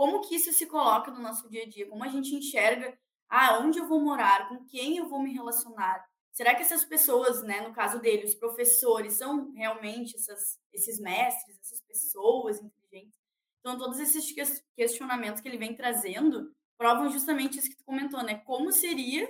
Como 0.00 0.20
que 0.22 0.34
isso 0.36 0.50
se 0.54 0.66
coloca 0.66 1.10
no 1.10 1.20
nosso 1.20 1.46
dia 1.50 1.64
a 1.64 1.68
dia? 1.68 1.86
Como 1.86 2.02
a 2.02 2.08
gente 2.08 2.34
enxerga: 2.34 2.98
"Ah, 3.28 3.58
onde 3.58 3.78
eu 3.78 3.86
vou 3.86 4.00
morar? 4.00 4.48
Com 4.48 4.64
quem 4.64 4.96
eu 4.96 5.06
vou 5.08 5.20
me 5.22 5.32
relacionar? 5.34 6.02
Será 6.32 6.54
que 6.54 6.62
essas 6.62 6.84
pessoas", 6.86 7.42
né, 7.42 7.60
no 7.60 7.74
caso 7.74 8.00
dele, 8.00 8.24
os 8.24 8.34
professores, 8.34 9.14
são 9.14 9.52
realmente 9.52 10.16
essas 10.16 10.58
esses 10.72 10.98
mestres, 11.00 11.58
essas 11.60 11.80
pessoas 11.82 12.62
inteligentes? 12.62 13.18
Então 13.60 13.76
todos 13.76 13.98
esses 14.00 14.32
ques 14.32 14.64
questionamentos 14.74 15.42
que 15.42 15.48
ele 15.48 15.58
vem 15.58 15.74
trazendo, 15.76 16.50
provam 16.78 17.10
justamente 17.10 17.58
isso 17.58 17.68
que 17.70 17.76
tu 17.76 17.84
comentou, 17.84 18.22
né, 18.22 18.36
como 18.46 18.72
seria 18.72 19.28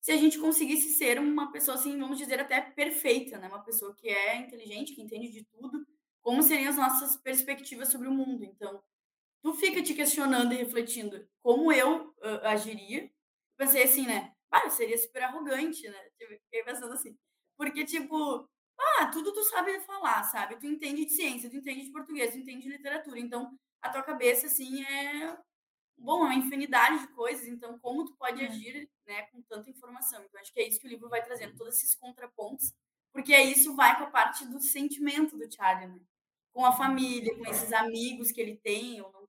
se 0.00 0.12
a 0.12 0.16
gente 0.18 0.38
conseguisse 0.38 0.90
ser 0.94 1.18
uma 1.20 1.52
pessoa, 1.52 1.76
assim, 1.76 1.98
vamos 1.98 2.18
dizer, 2.18 2.40
até 2.40 2.60
perfeita, 2.60 3.38
né, 3.38 3.48
uma 3.48 3.64
pessoa 3.64 3.94
que 3.94 4.08
é 4.08 4.36
inteligente, 4.36 4.94
que 4.94 5.02
entende 5.02 5.30
de 5.30 5.44
tudo, 5.46 5.86
como 6.22 6.42
seriam 6.42 6.70
as 6.70 6.76
nossas 6.76 7.16
perspectivas 7.16 7.88
sobre 7.90 8.08
o 8.08 8.12
mundo? 8.12 8.44
Então, 8.44 8.82
tu 9.42 9.54
fica 9.54 9.82
te 9.82 9.94
questionando 9.94 10.52
e 10.54 10.56
refletindo: 10.58 11.26
"Como 11.42 11.72
eu, 11.72 12.14
hã, 12.22 12.40
agiria?". 12.44 13.10
Pensei 13.58 13.84
assim, 13.84 14.06
né: 14.06 14.34
"Ah, 14.50 14.70
seria 14.70 14.98
super 14.98 15.22
arrogante", 15.24 15.88
né, 15.88 15.98
tipo, 16.18 16.32
fiquei 16.44 16.64
pensando 16.64 16.92
assim, 16.94 17.16
porque, 17.56 17.84
tipo, 17.84 18.48
ah, 18.78 19.06
tudo 19.12 19.32
tu 19.32 19.42
sabe 19.44 19.80
falar, 19.80 20.24
sabe, 20.24 20.58
tu 20.58 20.66
entende 20.66 21.04
de 21.06 21.12
ciência, 21.12 21.50
tu 21.50 21.56
entende 21.56 21.84
de 21.86 21.92
português, 21.92 22.32
tu 22.32 22.38
entende 22.38 22.62
de 22.64 22.70
literatura, 22.70 23.18
então 23.20 23.56
a 23.82 23.90
tua 23.90 24.02
cabeça, 24.02 24.46
assim, 24.46 24.82
é 24.84 25.36
bom, 25.98 26.22
é 26.24 26.30
uma 26.30 26.34
infinidade 26.36 27.00
de 27.00 27.08
coisas, 27.14 27.46
então 27.48 27.78
como 27.80 28.04
tu 28.06 28.16
pode 28.18 28.40
É. 28.40 28.44
agir, 28.44 28.90
né, 29.06 29.22
com 29.32 29.42
tanta 29.42 29.70
informação? 29.70 30.24
Então 30.24 30.40
acho 30.40 30.52
que 30.52 30.60
é 30.60 30.68
isso 30.68 30.80
que 30.80 30.86
o 30.88 30.90
livro 30.90 31.08
vai 31.10 31.24
trazendo, 31.24 31.56
todos 31.56 31.76
esses 31.78 31.94
contrapontos, 31.96 32.72
porque 33.12 33.34
aí 33.34 33.52
isso 33.52 33.76
vai 33.76 33.96
com 33.98 34.04
a 34.06 34.10
parte 34.10 34.46
do 34.48 34.60
sentimento 34.60 35.38
do 35.38 35.52
Charlie, 35.54 35.88
né, 35.88 36.00
com 36.52 36.64
a 36.66 36.72
família, 36.72 37.36
com 37.38 37.46
esses 37.50 37.72
amigos 37.72 38.32
que 38.32 38.40
ele 38.40 38.58
tem 38.58 39.00
ou 39.02 39.12
não. 39.12 39.21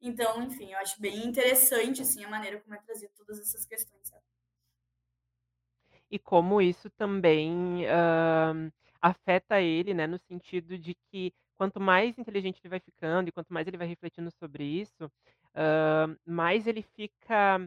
Então, 0.00 0.42
enfim, 0.42 0.72
eu 0.72 0.78
acho 0.78 1.00
bem 1.00 1.24
interessante, 1.26 2.02
assim, 2.02 2.24
a 2.24 2.28
maneira 2.28 2.60
como 2.60 2.74
é 2.74 2.78
trazido 2.78 3.12
todas 3.16 3.38
essas 3.38 3.64
questões, 3.64 4.08
sabe. 4.08 4.22
E 6.10 6.18
como 6.18 6.60
isso 6.60 6.90
também, 6.90 7.86
hã, 7.86 8.70
afeta 9.00 9.60
ele, 9.60 9.94
né, 9.94 10.06
no 10.06 10.18
sentido 10.18 10.76
de 10.78 10.94
que 11.10 11.32
quanto 11.56 11.78
mais 11.80 12.18
inteligente 12.18 12.60
ele 12.62 12.68
vai 12.70 12.80
ficando 12.80 13.28
e 13.28 13.32
quanto 13.32 13.52
mais 13.52 13.66
ele 13.66 13.76
vai 13.78 13.86
refletindo 13.86 14.30
sobre 14.32 14.64
isso, 14.64 15.10
hã, 15.54 16.16
mais 16.26 16.66
ele 16.66 16.82
fica, 16.82 17.58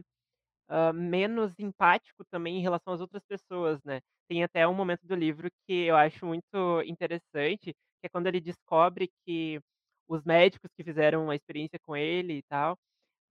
hã, 0.70 0.92
menos 0.94 1.58
empático 1.60 2.24
também 2.26 2.58
em 2.58 2.62
relação 2.62 2.94
às 2.94 3.00
outras 3.02 3.24
pessoas, 3.24 3.82
né. 3.84 4.00
Tem 4.28 4.44
até 4.44 4.66
um 4.68 4.74
momento 4.74 5.06
do 5.06 5.14
livro 5.16 5.50
que 5.66 5.72
eu 5.86 5.96
acho 5.96 6.26
muito 6.26 6.82
interessante, 6.86 7.72
que 7.74 8.06
é 8.06 8.10
quando 8.10 8.28
ele 8.28 8.40
descobre 8.40 9.10
que 9.26 9.60
os 10.08 10.24
médicos 10.24 10.70
que 10.76 10.84
fizeram 10.84 11.30
a 11.30 11.36
experiência 11.36 11.78
com 11.80 11.96
ele 11.96 12.34
e 12.38 12.42
tal, 12.44 12.76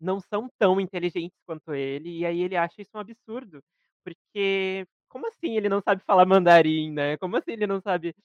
não 0.02 0.20
são 0.22 0.50
tão 0.60 0.80
inteligentes 0.82 1.38
quanto 1.48 1.74
ele, 1.76 2.20
e 2.20 2.26
aí 2.26 2.42
ele 2.42 2.58
acha 2.58 2.82
isso 2.82 2.92
um 2.96 3.00
absurdo, 3.00 3.62
porque 4.06 4.86
como 5.10 5.28
assim 5.28 5.58
ele 5.58 5.70
não 5.70 5.82
sabe 5.82 6.04
falar 6.06 6.26
mandarim, 6.28 6.92
né, 6.94 7.18
como 7.18 7.38
assim 7.38 7.52
ele 7.54 7.68
não 7.68 7.82
sabe, 7.82 8.16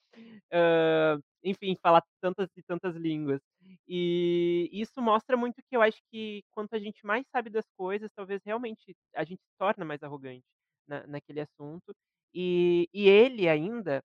hã, 0.53 1.21
enfim, 1.45 1.77
falar 1.83 2.03
tantas 2.23 2.49
e 2.57 2.63
tantas 2.65 2.97
línguas. 2.97 3.41
E 3.89 4.69
isso 4.73 5.01
mostra 5.03 5.37
muito 5.37 5.63
que 5.71 5.77
eu 5.77 5.83
acho 5.83 6.01
que 6.13 6.43
quanto 6.53 6.75
a 6.75 6.79
gente 6.81 7.05
mais 7.07 7.27
sabe 7.33 7.51
das 7.51 7.67
coisas, 7.79 8.11
talvez 8.15 8.43
realmente 8.45 8.95
a 9.17 9.25
gente 9.25 9.41
se 9.43 9.53
torna 9.59 9.85
mais 9.85 10.03
arrogante 10.03 10.45
na 10.89 11.07
naquele 11.07 11.41
assunto. 11.43 11.95
E 12.35 12.89
e 12.95 13.09
ele 13.09 13.49
ainda 13.49 14.03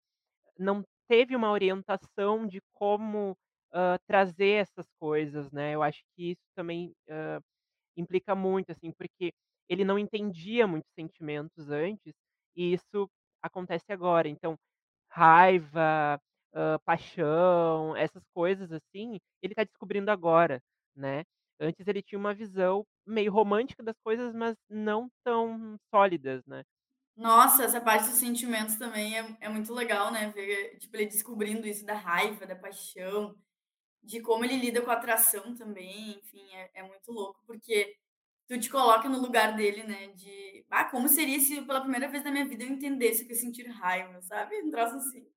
não 0.59 0.83
teve 1.09 1.35
uma 1.35 1.51
orientação 1.51 2.47
de 2.47 2.61
como, 2.73 3.35
hã, 3.73 3.97
trazer 4.07 4.61
essas 4.61 4.87
coisas, 4.99 5.51
né, 5.51 5.73
eu 5.75 5.83
acho 5.83 6.03
que 6.15 6.31
isso 6.31 6.43
também, 6.55 6.93
hã, 7.09 7.39
implica 7.97 8.35
muito, 8.35 8.71
assim, 8.71 8.91
porque 8.93 9.33
ele 9.69 9.85
não 9.85 9.99
entendia 9.99 10.67
muitos 10.67 10.91
sentimentos 10.99 11.69
antes, 11.71 12.13
e 12.55 12.73
isso 12.73 13.09
acontece 13.41 13.91
agora. 13.93 14.27
Então, 14.29 14.55
raiva, 15.09 16.19
hã, 16.55 16.79
paixão, 16.85 17.95
essas 17.97 18.23
coisas, 18.35 18.71
assim, 18.71 19.19
ele 19.41 19.55
tá 19.55 19.63
descobrindo 19.63 20.11
agora, 20.11 20.61
né. 20.95 21.23
Antes 21.59 21.87
ele 21.87 22.01
tinha 22.03 22.19
uma 22.19 22.33
visão 22.35 22.83
meio 23.07 23.31
romântica 23.33 23.83
das 23.83 23.97
coisas, 24.03 24.33
mas 24.35 24.57
não 24.69 25.09
tão 25.25 25.77
sólidas, 25.93 26.43
né. 26.47 26.63
Nossa, 27.15 27.63
essa 27.63 27.79
parte 27.79 28.09
dos 28.09 28.17
sentimentos 28.17 28.75
também 28.75 29.17
é 29.17 29.37
é 29.41 29.49
muito 29.49 29.71
legal, 29.73 30.11
né, 30.11 30.31
ver, 30.31 30.77
tipo, 30.79 30.95
ele 30.97 31.05
descobrindo 31.05 31.67
isso 31.67 31.85
da 31.85 31.93
raiva, 31.93 32.45
da 32.47 32.55
paixão, 32.55 33.35
de 34.03 34.21
como 34.21 34.45
ele 34.45 34.57
lida 34.57 34.81
com 34.81 34.91
a 34.91 34.95
atração 34.95 35.55
também, 35.55 36.17
enfim, 36.19 36.45
é 36.55 36.71
é 36.75 36.83
muito 36.83 37.11
louco, 37.11 37.41
porque 37.47 37.95
tu 38.47 38.59
te 38.59 38.69
coloca 38.69 39.09
no 39.09 39.19
lugar 39.21 39.55
dele, 39.55 39.83
né, 39.83 40.07
de: 40.09 40.65
"Ah, 40.69 40.85
como 40.85 41.09
seria 41.09 41.39
se 41.39 41.61
pela 41.63 41.81
primeira 41.81 42.07
vez 42.09 42.23
na 42.23 42.31
minha 42.31 42.45
vida 42.47 42.63
eu 42.65 42.69
entendesse 42.71 43.25
que 43.25 43.33
é 43.33 43.35
sentir 43.35 43.67
raiva", 43.69 44.21
sabe, 44.21 44.61
um 44.63 44.71
troço 44.71 44.97
assim. 44.97 45.27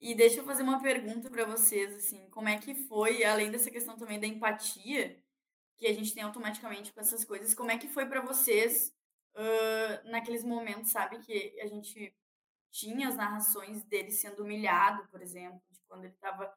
E 0.00 0.14
deixa 0.14 0.40
eu 0.40 0.44
fazer 0.44 0.62
uma 0.64 0.82
pergunta 0.82 1.30
pra 1.30 1.44
vocês, 1.46 1.94
assim, 1.96 2.28
como 2.30 2.48
é 2.48 2.58
que 2.58 2.74
foi, 2.74 3.24
além 3.24 3.50
dessa 3.50 3.70
questão 3.70 3.96
também 3.96 4.20
da 4.20 4.26
empatia, 4.26 5.18
que 5.78 5.86
a 5.86 5.92
gente 5.94 6.14
tem 6.14 6.22
automaticamente 6.24 6.92
com 6.92 7.00
essas 7.00 7.24
coisas, 7.24 7.54
como 7.54 7.70
é 7.70 7.78
que 7.78 7.88
foi 7.88 8.06
pra 8.06 8.20
vocês, 8.22 8.92
hã, 9.36 10.02
naqueles 10.06 10.44
momentos, 10.44 10.90
sabe, 10.92 11.18
que 11.20 11.58
a 11.60 11.66
gente 11.66 12.14
tinha 12.72 13.08
as 13.08 13.16
narrações 13.16 13.84
dele 13.84 14.10
sendo 14.12 14.42
humilhado, 14.44 15.08
por 15.10 15.22
exemplo, 15.22 15.60
de 15.70 15.80
quando 15.88 16.04
ele 16.04 16.14
estava 16.14 16.52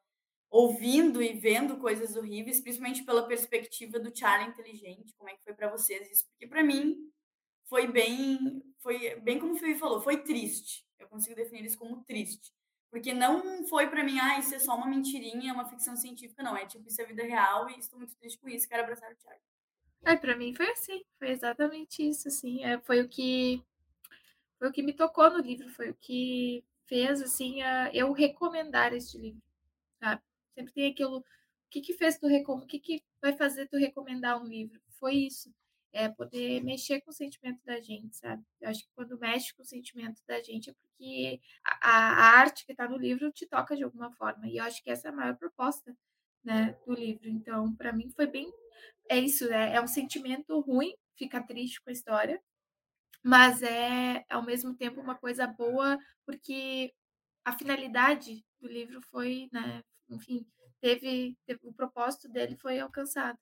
ouvindo 0.50 1.22
e 1.22 1.32
vendo 1.34 1.76
coisas 1.78 2.16
horríveis, 2.16 2.60
principalmente 2.60 3.04
pela 3.04 3.26
perspectiva 3.26 3.98
do 4.00 4.16
Charlie 4.16 4.48
inteligente, 4.50 5.14
como 5.16 5.30
é 5.30 5.34
que 5.34 5.42
foi 5.44 5.54
pra 5.54 5.70
vocês 5.70 6.10
isso? 6.10 6.26
Porque 6.30 6.46
pra 6.46 6.62
mim 6.64 6.96
foi 7.68 7.86
bem 7.88 8.62
foi 8.80 9.16
bem 9.20 9.38
como 9.40 9.54
o 9.54 9.56
Felipe 9.58 9.80
falou, 9.80 10.00
foi 10.00 10.22
triste, 10.22 10.86
eu 10.98 11.08
consigo 11.08 11.36
definir 11.36 11.64
isso 11.66 11.78
como 11.78 12.04
triste, 12.04 12.52
porque 12.90 13.12
não 13.14 13.66
foi 13.68 13.88
pra 13.88 14.04
mim: 14.04 14.18
"Ah, 14.20 14.38
isso 14.38 14.54
é 14.54 14.58
só 14.58 14.76
uma 14.76 14.86
mentirinha, 14.88 15.50
é 15.50 15.54
uma 15.54 15.68
ficção 15.68 15.96
científica", 15.96 16.42
não, 16.42 16.56
é 16.56 16.66
tipo, 16.66 16.88
isso 16.88 17.00
é 17.02 17.06
vida 17.06 17.22
real 17.24 17.68
e 17.70 17.78
estou 17.78 17.98
muito 17.98 18.16
triste 18.16 18.38
com 18.40 18.48
isso, 18.48 18.68
quero 18.68 18.82
abraçar 18.84 19.10
o 19.12 19.16
Charlie. 19.22 19.42
Ai, 20.04 20.18
pra 20.18 20.36
mim 20.36 20.54
foi 20.54 20.70
assim, 20.70 21.02
foi 21.18 21.30
exatamente 21.30 22.02
isso, 22.08 22.28
assim, 22.28 22.64
eh, 22.64 22.80
foi 22.80 23.00
o 23.02 23.08
que 23.08 23.62
foi 24.58 24.68
o 24.68 24.72
que 24.72 24.82
me 24.82 24.92
tocou 24.94 25.30
no 25.30 25.38
livro, 25.40 25.70
foi 25.70 25.90
o 25.90 25.94
que 25.94 26.64
fez, 26.86 27.22
assim, 27.22 27.62
a 27.62 27.90
eu 27.94 28.12
recomendar 28.12 28.92
este 28.94 29.18
livro, 29.18 29.42
sabe. 30.02 30.22
Sempre 30.58 30.72
tem 30.74 30.90
aquilo, 30.90 31.18
o 31.18 31.24
que 31.70 31.80
que 31.80 31.94
fez 31.94 32.18
tu 32.18 32.26
recom 32.26 32.58
o 32.58 32.66
que 32.66 32.80
que 32.80 33.02
vai 33.22 33.32
fazer 33.32 33.68
tu 33.68 33.76
recomendar 33.78 34.42
um 34.42 34.46
livro? 34.46 34.80
Foi 34.98 35.14
isso, 35.14 35.54
é 35.92 36.08
poder 36.08 36.62
mexer 36.64 37.00
com 37.02 37.10
o 37.10 37.14
sentimento 37.14 37.60
da 37.64 37.80
gente, 37.80 38.16
sabe. 38.16 38.42
Eu 38.60 38.68
acho 38.70 38.82
que 38.84 38.90
quando 38.96 39.18
mexe 39.20 39.54
com 39.54 39.62
o 39.62 39.64
sentimento 39.66 40.20
da 40.26 40.42
gente 40.42 40.70
é 40.70 40.74
porque 40.82 41.40
a 41.64 41.98
a 41.98 42.40
arte 42.40 42.66
que 42.66 42.74
tá 42.74 42.88
no 42.88 42.96
livro 42.98 43.30
te 43.32 43.46
toca 43.46 43.76
de 43.76 43.84
alguma 43.84 44.10
forma, 44.12 44.48
e 44.48 44.56
eu 44.58 44.64
acho 44.64 44.82
que 44.82 44.90
essa 44.90 45.08
é 45.08 45.10
a 45.12 45.14
maior 45.14 45.36
proposta, 45.36 45.96
né, 46.44 46.76
do 46.86 46.92
livro. 46.94 47.28
Então, 47.28 47.74
pra 47.76 47.92
mim 47.92 48.10
foi 48.10 48.26
bem 48.26 48.52
é 49.10 49.18
isso, 49.18 49.48
né, 49.50 49.74
é 49.74 49.80
um 49.82 49.86
sentimento 49.88 50.60
ruim, 50.60 50.94
ficar 51.16 51.42
triste 51.44 51.80
com 51.82 51.90
a 51.90 51.92
história, 51.94 52.40
mas 53.24 53.62
é, 53.62 54.24
ao 54.30 54.42
mesmo 54.44 54.74
tempo, 54.76 55.00
uma 55.00 55.16
coisa 55.16 55.46
boa, 55.46 55.98
porque 56.26 56.92
a 57.44 57.52
finalidade 57.52 58.44
do 58.60 58.68
livro 58.68 59.00
foi, 59.02 59.48
né, 59.52 59.82
enfim, 60.10 60.46
teve 60.80 61.36
teve 61.46 61.60
o 61.68 61.72
propósito 61.74 62.28
dele 62.28 62.56
foi 62.56 62.78
alcançado. 62.80 63.38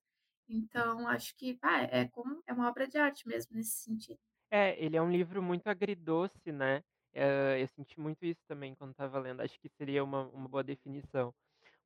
Então 0.48 1.08
acho 1.08 1.34
que, 1.36 1.58
ah, 1.62 1.82
é 1.82 2.08
como 2.08 2.42
é 2.46 2.52
uma 2.54 2.68
obra 2.70 2.88
de 2.88 2.98
arte 2.98 3.28
mesmo 3.28 3.56
nesse 3.56 3.78
sentido. 3.84 4.18
É, 4.50 4.76
ele 4.82 4.96
é 4.96 5.02
um 5.02 5.10
livro 5.10 5.42
muito 5.42 5.66
agridoce, 5.66 6.52
né, 6.52 6.82
hã, 7.16 7.58
eu 7.58 7.66
senti 7.66 7.98
muito 7.98 8.24
isso 8.24 8.40
também 8.46 8.74
quando 8.76 8.92
estava 8.92 9.18
lendo, 9.18 9.40
acho 9.42 9.58
que 9.58 9.68
seria 9.68 10.04
uma 10.04 10.22
uma 10.28 10.48
boa 10.48 10.62
definição, 10.62 11.34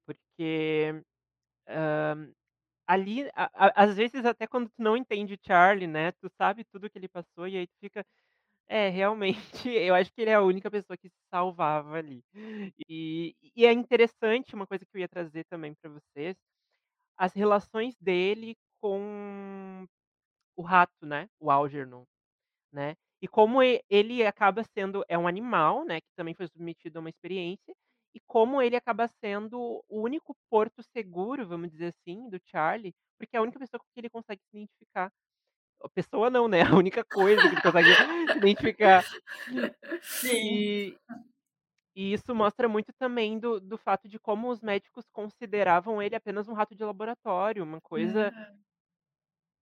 porque, 0.07 1.03
ali, 2.87 3.29
a 3.35 3.51
a 3.69 3.85
às 3.85 3.97
vezes 3.97 4.25
até 4.25 4.47
quando 4.47 4.69
tu 4.71 4.83
não 4.83 4.97
entende 4.97 5.39
Charlie, 5.47 5.87
né, 5.87 6.13
tu 6.13 6.29
sabe 6.31 6.65
tudo 6.65 6.91
que 6.91 6.99
ele 6.99 7.09
passou 7.09 7.49
e 7.49 7.57
aí 7.59 7.67
tu 7.67 7.77
fica 7.81 8.05
é, 8.71 8.89
realmente, 8.89 9.39
eu 9.69 9.95
acho 9.95 10.13
que 10.13 10.21
ele 10.23 10.31
é 10.31 10.35
a 10.35 10.43
única 10.43 10.71
pessoa 10.71 10.97
que 10.97 11.09
se 11.09 11.17
salvava 11.33 11.97
ali. 11.99 12.23
E 12.89 13.35
e 13.57 13.67
é 13.67 13.73
interessante, 13.73 14.55
uma 14.55 14.67
coisa 14.67 14.85
que 14.87 14.97
eu 14.97 15.01
ia 15.01 15.09
trazer 15.09 15.45
também 15.51 15.75
pra 15.83 15.91
vocês, 15.91 16.37
as 17.19 17.33
relações 17.35 17.97
dele 18.01 18.57
com 18.83 19.87
o 20.57 20.63
rato, 20.63 21.07
né, 21.07 21.29
o 21.41 21.51
Algernon, 21.51 22.05
né, 22.73 22.97
e 23.23 23.29
como 23.29 23.63
ele 23.91 24.27
acaba 24.27 24.65
sendo 24.65 25.05
é 25.09 25.19
um 25.19 25.29
animal, 25.29 25.85
né, 25.87 26.01
que 26.01 26.09
também 26.17 26.35
foi 26.35 26.47
submetido 26.49 26.99
a 26.99 27.03
uma 27.03 27.11
experiência, 27.11 27.75
e 28.15 28.21
como 28.27 28.63
ele 28.63 28.77
acaba 28.77 29.09
sendo 29.25 29.85
o 29.89 30.01
único 30.03 30.35
porto 30.51 30.83
seguro, 30.83 31.47
vamos 31.49 31.71
dizer 31.71 31.89
assim, 31.89 32.29
do 32.31 32.41
Charlie, 32.47 32.95
porque 33.19 33.37
é 33.37 33.41
a 33.41 33.43
única 33.43 33.59
pessoa 33.61 33.81
com 33.81 33.87
que 33.95 34.01
ele 34.01 34.11
consegue 34.11 34.41
se 34.51 34.57
identificar. 34.59 35.11
A 35.83 35.89
pessoa 35.89 36.29
não, 36.31 36.47
né, 36.49 36.61
a 36.75 36.77
única 36.77 37.05
coisa 37.05 37.49
que 37.49 37.55
ele 37.55 37.63
consegue 37.63 37.97
se 38.33 38.39
identificar. 38.39 39.05
Sim. 40.03 40.75
E 40.79 40.99
e 41.97 42.13
isso 42.13 42.35
mostra 42.35 42.69
muito 42.69 42.93
também 42.99 43.39
do 43.39 43.61
do 43.61 43.79
fato 43.79 44.09
de 44.09 44.19
como 44.19 44.51
os 44.51 44.61
médicos 44.63 45.07
consideravam 45.13 46.03
ele 46.03 46.17
apenas 46.17 46.49
um 46.49 46.53
rato 46.55 46.75
de 46.75 46.85
laboratório, 46.85 47.65
uma 47.65 47.81
coisa 47.81 48.33
Aham. 48.33 48.65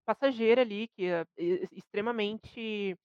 passageira 0.07 0.61
ali, 0.61 0.87
que 0.87 1.05
é 1.05 1.25
extremamente, 1.71 2.95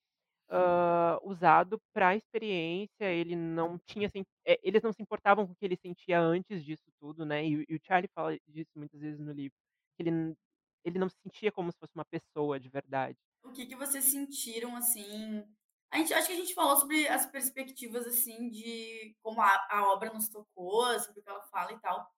hã, 0.49 1.19
usado 1.23 1.79
pra 1.93 2.15
experiência, 2.15 3.05
ele 3.11 3.35
não 3.35 3.79
tinha 3.79 4.09
eh, 4.45 4.59
eles 4.63 4.83
não 4.83 4.93
se 4.93 5.01
importavam 5.03 5.47
com 5.47 5.53
o 5.53 5.55
que 5.57 5.65
ele 5.65 5.77
sentia 5.77 6.19
antes 6.21 6.63
disso 6.65 6.91
tudo, 6.99 7.25
né, 7.25 7.45
e 7.47 7.57
o 7.57 7.65
e 7.69 7.75
o 7.77 7.79
Charlie 7.85 8.09
fala 8.15 8.37
disso 8.47 8.71
muitas 8.77 9.01
vezes 9.01 9.19
no 9.19 9.33
livro, 9.33 9.57
que 9.97 10.03
ele 10.03 10.35
ele 10.85 10.99
não 10.99 11.09
se 11.09 11.17
sentia 11.23 11.51
como 11.51 11.71
se 11.71 11.79
fosse 11.79 11.93
uma 11.95 12.05
pessoa 12.05 12.59
de 12.59 12.69
verdade. 12.69 13.17
O 13.43 13.51
que 13.51 13.65
que 13.65 13.75
vocês 13.75 14.05
sentiram, 14.05 14.75
assim? 14.75 15.43
A 15.91 15.97
gente 15.97 16.13
acho 16.13 16.27
que 16.27 16.33
a 16.33 16.35
gente 16.35 16.53
falou 16.53 16.75
sobre 16.77 17.07
as 17.07 17.25
perspectivas, 17.25 18.05
assim, 18.07 18.49
de 18.49 19.15
como 19.21 19.41
a 19.41 19.67
a 19.69 19.87
obra 19.93 20.11
nos 20.13 20.27
tocou, 20.29 20.99
sobre 20.99 21.21
o 21.21 21.23
que 21.23 21.29
ela 21.29 21.43
fala 21.43 21.71
e 21.73 21.79
tal, 21.79 22.09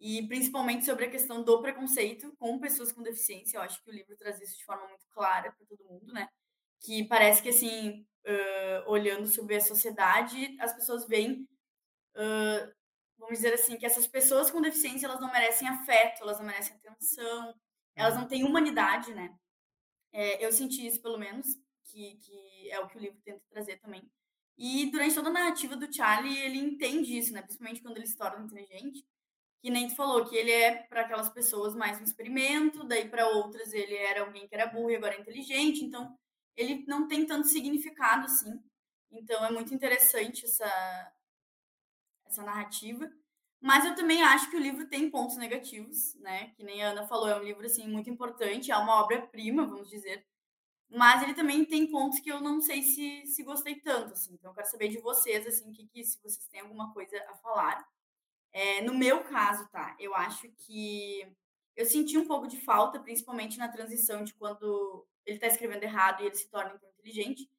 e 0.00 0.26
principalmente 0.28 0.84
sobre 0.86 1.06
a 1.06 1.10
questão 1.10 1.42
do 1.44 1.62
preconceito 1.62 2.34
com 2.38 2.60
pessoas 2.60 2.92
com 2.92 3.02
deficiência, 3.02 3.58
eu 3.58 3.62
acho 3.62 3.82
que 3.82 3.90
o 3.90 3.94
livro 3.94 4.16
traz 4.16 4.40
isso 4.42 4.58
de 4.58 4.64
forma 4.66 4.88
muito 4.88 5.06
clara 5.12 5.52
pra 5.52 5.66
todo 5.66 5.84
mundo, 5.84 6.12
né, 6.12 6.28
que 6.82 7.04
parece 7.08 7.42
que, 7.42 7.50
assim, 7.50 8.06
hã, 8.26 8.84
olhando 8.88 9.26
sobre 9.28 9.56
a 9.56 9.60
sociedade, 9.62 10.56
as 10.60 10.74
pessoas 10.74 11.06
veem, 11.08 11.48
hã, 12.16 12.72
vamos 13.18 13.36
dizer 13.38 13.54
assim, 13.54 13.78
que 13.78 13.86
essas 13.86 14.06
pessoas 14.08 14.50
com 14.50 14.60
deficiência, 14.62 15.06
elas 15.06 15.20
não 15.20 15.32
merecem 15.32 15.68
afeto, 15.68 16.22
elas 16.22 16.38
não 16.40 16.46
merecem 16.46 16.76
atenção, 16.76 17.54
elas 17.96 18.14
Uhum. 18.14 18.20
não 18.20 18.28
têm 18.28 18.44
humanidade, 18.44 19.14
né. 19.14 19.36
Eh, 20.12 20.44
eu 20.44 20.52
senti 20.52 20.86
isso 20.86 21.02
pelo 21.02 21.18
menos, 21.18 21.46
que 21.84 22.16
que 22.18 22.70
é 22.70 22.80
o 22.80 22.88
que 22.88 22.98
o 22.98 23.00
livro 23.00 23.20
tenta 23.24 23.42
trazer 23.50 23.78
também. 23.80 24.10
E 24.58 24.90
durante 24.90 25.14
toda 25.16 25.30
a 25.30 25.32
narrativa 25.32 25.76
do 25.76 25.92
Charlie, 25.94 26.38
ele 26.38 26.58
entende 26.58 27.16
isso, 27.18 27.32
né, 27.34 27.42
principalmente 27.42 27.82
quando 27.82 27.98
ele 27.98 28.06
se 28.08 28.16
torna 28.18 28.44
inteligente, 28.44 29.06
que 29.62 29.70
nem 29.70 29.88
tu 29.88 29.96
falou, 29.96 30.26
que 30.26 30.36
ele 30.36 30.50
é 30.52 30.84
pra 30.84 31.02
aquelas 31.02 31.30
pessoas 31.30 31.74
mais 31.76 32.00
um 32.00 32.04
experimento, 32.04 32.84
daí 32.86 33.08
pra 33.10 33.28
outras 33.30 33.72
ele 33.74 33.94
era 33.96 34.22
alguém 34.22 34.48
que 34.48 34.54
era 34.56 34.66
burro 34.68 34.90
e 34.92 34.96
agora 34.96 35.16
é 35.16 35.20
inteligente, 35.20 35.84
então 35.84 36.16
ele 36.56 36.84
não 36.88 37.08
tem 37.08 37.26
tanto 37.26 37.48
significado 37.48 38.26
assim. 38.26 38.60
Então 39.12 39.44
é 39.46 39.52
muito 39.52 39.74
interessante 39.74 40.44
essa 40.46 41.12
essa 42.24 42.42
narrativa. 42.42 43.10
Mas 43.60 43.84
eu 43.84 43.94
também 43.94 44.22
acho 44.22 44.50
que 44.50 44.56
o 44.56 44.60
livro 44.60 44.86
tem 44.88 45.10
pontos 45.10 45.36
negativos, 45.36 46.14
né, 46.16 46.50
que 46.56 46.62
nem 46.64 46.82
a 46.84 46.90
Ana 46.90 47.06
falou, 47.06 47.28
é 47.28 47.36
um 47.36 47.42
livro, 47.42 47.64
assim, 47.66 47.88
muito 47.88 48.10
importante, 48.10 48.70
é 48.70 48.76
uma 48.76 49.00
obra-prima, 49.02 49.66
vamos 49.66 49.88
dizer, 49.88 50.24
mas 50.90 51.22
ele 51.22 51.34
também 51.34 51.64
tem 51.64 51.90
pontos 51.90 52.20
que 52.20 52.30
eu 52.30 52.40
não 52.40 52.60
sei 52.62 52.82
se 52.82 53.26
se 53.26 53.42
gostei 53.44 53.76
tanto, 53.80 54.14
assim, 54.14 54.34
então 54.34 54.50
eu 54.52 54.54
quero 54.56 54.68
saber 54.70 54.88
de 54.88 54.98
vocês, 55.00 55.46
assim, 55.46 55.72
que 55.72 55.86
que 55.88 56.04
se 56.04 56.18
vocês 56.22 56.46
têm 56.48 56.60
alguma 56.62 56.92
coisa 56.94 57.16
a 57.30 57.34
falar. 57.36 57.86
Eh, 58.52 58.82
no 58.82 58.94
meu 58.94 59.24
caso, 59.24 59.68
tá, 59.70 59.96
eu 60.00 60.14
acho 60.14 60.48
que 60.58 61.26
eu 61.76 61.86
senti 61.86 62.18
um 62.18 62.26
pouco 62.26 62.46
de 62.48 62.58
falta, 62.60 63.00
principalmente 63.00 63.58
na 63.58 63.68
transição 63.68 64.24
de 64.24 64.34
quando 64.34 65.06
ele 65.26 65.38
tá 65.38 65.46
escrevendo 65.48 65.82
errado 65.84 66.22
e 66.22 66.26
ele 66.26 66.34
se 66.36 66.48
torna 66.50 66.74
inteligente. 66.96 67.50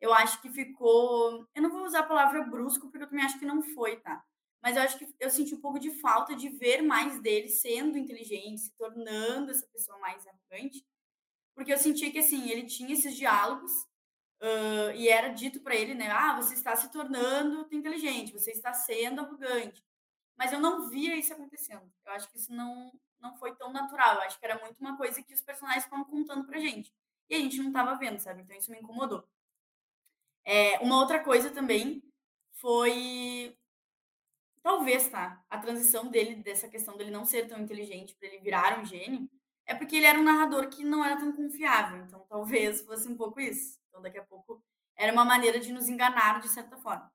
Eu 0.00 0.12
acho 0.14 0.40
que 0.42 0.50
ficou 0.50 1.46
eu 1.54 1.62
não 1.62 1.70
vou 1.70 1.84
usar 1.84 2.00
a 2.00 2.04
palavra 2.04 2.42
brusco, 2.44 2.90
porque 2.90 3.04
eu 3.04 3.08
também 3.08 3.24
acho 3.24 3.38
que 3.38 3.46
não 3.46 3.62
foi, 3.62 3.96
tá, 4.00 4.24
mas 4.62 4.76
eu 4.76 4.82
acho 4.82 4.98
que 4.98 5.08
eu 5.20 5.30
senti 5.30 5.54
um 5.54 5.60
pouco 5.60 5.78
de 5.78 5.90
falta 6.00 6.34
de 6.36 6.48
ver 6.50 6.82
mais 6.82 7.20
dele 7.22 7.48
sendo 7.48 7.98
inteligente, 7.98 8.60
se 8.62 8.72
tornando 8.76 9.50
essa 9.50 9.66
pessoa 9.68 9.98
mais 9.98 10.24
arrogante, 10.26 10.84
porque 11.56 11.72
eu 11.72 11.78
sentia 11.78 12.10
que, 12.12 12.18
assim, 12.20 12.50
ele 12.50 12.66
tinha 12.66 12.92
esses 12.94 13.16
diálogos, 13.16 13.72
hã, 14.42 14.94
e 14.94 15.08
era 15.08 15.28
dito 15.30 15.60
pra 15.62 15.74
ele, 15.76 15.94
né: 15.94 16.10
"Ah, 16.10 16.36
você 16.36 16.54
está 16.54 16.76
se 16.76 16.90
tornando 16.92 17.68
inteligente, 17.72 18.32
você 18.32 18.52
está 18.52 18.72
sendo 18.74 19.20
arrogante", 19.22 19.84
mas 20.38 20.52
eu 20.52 20.60
não 20.60 20.88
via 20.90 21.16
isso 21.16 21.32
acontecendo. 21.34 21.90
Eu 22.06 22.12
acho 22.14 22.30
que 22.30 22.38
isso 22.38 22.52
não 22.54 22.92
não 23.20 23.36
foi 23.36 23.54
tão 23.56 23.72
natural, 23.72 24.16
eu 24.16 24.22
acho 24.22 24.38
que 24.40 24.46
era 24.46 24.60
muito 24.60 24.78
uma 24.80 24.96
coisa 24.96 25.22
que 25.22 25.34
os 25.34 25.42
personagens 25.42 25.84
estavam 25.84 26.04
contando 26.06 26.46
pra 26.46 26.58
gente, 26.60 26.92
e 27.30 27.34
a 27.36 27.38
gente 27.40 27.58
não 27.58 27.68
estava 27.68 27.96
vendo, 27.98 28.20
sabe, 28.20 28.42
então 28.42 28.56
isso 28.56 28.70
me 28.70 28.78
incomodou. 28.78 29.26
Eh, 30.44 30.78
uma 30.82 30.98
outra 30.98 31.22
coisa 31.22 31.50
também 31.50 32.02
foi 32.54 33.56
talvez, 34.62 35.08
tá, 35.08 35.42
a 35.50 35.58
transição 35.58 36.08
dele, 36.10 36.36
dessa 36.36 36.68
questão 36.68 36.96
dele 36.96 37.10
não 37.10 37.24
ser 37.24 37.48
tão 37.48 37.60
inteligente 37.60 38.14
pra 38.16 38.28
ele 38.28 38.38
virar 38.40 38.78
um 38.80 38.84
gênio, 38.84 39.28
é 39.66 39.74
porque 39.74 39.96
ele 39.96 40.06
era 40.06 40.18
um 40.18 40.22
narrador 40.24 40.68
que 40.68 40.84
não 40.84 41.04
era 41.04 41.16
tão 41.18 41.32
confiável, 41.32 41.98
então 42.04 42.24
talvez 42.28 42.82
fosse 42.82 43.08
um 43.08 43.16
pouco 43.16 43.40
isso. 43.40 43.78
Então 43.88 44.02
daqui 44.02 44.18
a 44.18 44.24
pouco 44.24 44.62
Era 44.96 45.12
uma 45.12 45.24
maneira 45.24 45.58
de 45.60 45.72
nos 45.72 45.88
enganar 45.88 46.40
de 46.40 46.48
certa 46.48 46.76
forma. 46.76 47.10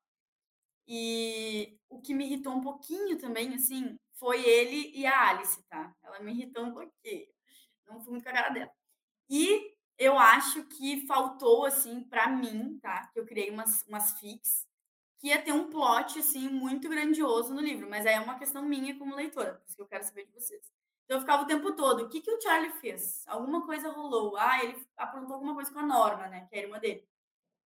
E 0.88 1.78
o 1.90 2.02
que 2.02 2.14
me 2.14 2.26
irritou 2.26 2.54
um 2.54 2.62
pouquinho 2.62 3.18
também, 3.18 3.54
assim, 3.56 3.98
foi 4.14 4.44
ele 4.46 4.92
e 4.98 5.06
a 5.06 5.30
Alice, 5.30 5.62
tá? 5.70 5.94
Ela 6.04 6.20
me 6.20 6.32
irritou 6.32 6.66
um 6.66 6.74
pouquinho. 6.74 7.28
Não 7.88 8.02
fui 8.02 8.12
muito 8.14 8.24
com 8.24 8.30
a 8.30 8.34
cara 8.34 8.50
dela. 8.50 8.72
E 9.30 9.74
eu 10.00 10.20
acho 10.20 10.66
que 10.70 11.08
faltou, 11.08 11.66
assim, 11.66 12.04
para 12.06 12.30
mim, 12.30 12.80
tá? 12.82 13.08
Que 13.14 13.20
eu 13.22 13.26
criei 13.26 13.52
umas, 13.52 13.84
umas 13.88 14.20
fics, 14.20 14.67
ia 15.28 15.42
ter 15.42 15.52
um 15.52 15.70
plot, 15.70 16.20
assim, 16.20 16.50
muito 16.50 16.90
grandioso 16.90 17.54
no 17.54 17.62
livro. 17.62 17.90
Mas 17.90 18.06
aí 18.06 18.16
é 18.16 18.20
uma 18.20 18.38
questão 18.38 18.64
minha 18.64 18.98
como 18.98 19.16
leitora, 19.16 19.56
por 19.56 19.66
isso 19.68 19.76
que 19.76 19.82
eu 19.82 19.88
quero 19.88 20.04
saber 20.04 20.26
de 20.26 20.34
vocês. 20.34 20.62
Então 21.06 21.18
eu 21.18 21.22
ficava 21.22 21.44
o 21.44 21.48
tempo 21.48 21.72
todo, 21.74 22.04
o 22.04 22.10
que, 22.10 22.20
que 22.20 22.32
o 22.32 22.42
Charlie 22.42 22.72
fez? 22.82 23.26
Alguma 23.28 23.66
coisa 23.66 23.90
rolou. 23.90 24.36
Ah, 24.36 24.64
ele 24.64 24.86
aprontou 24.98 25.36
alguma 25.36 25.56
coisa 25.56 25.72
com 25.72 25.80
a 25.80 25.86
Norma, 25.86 26.28
né? 26.28 26.48
Que 26.50 26.56
é 26.56 26.60
a 26.60 26.64
irmã 26.64 26.80
dele. 26.80 27.08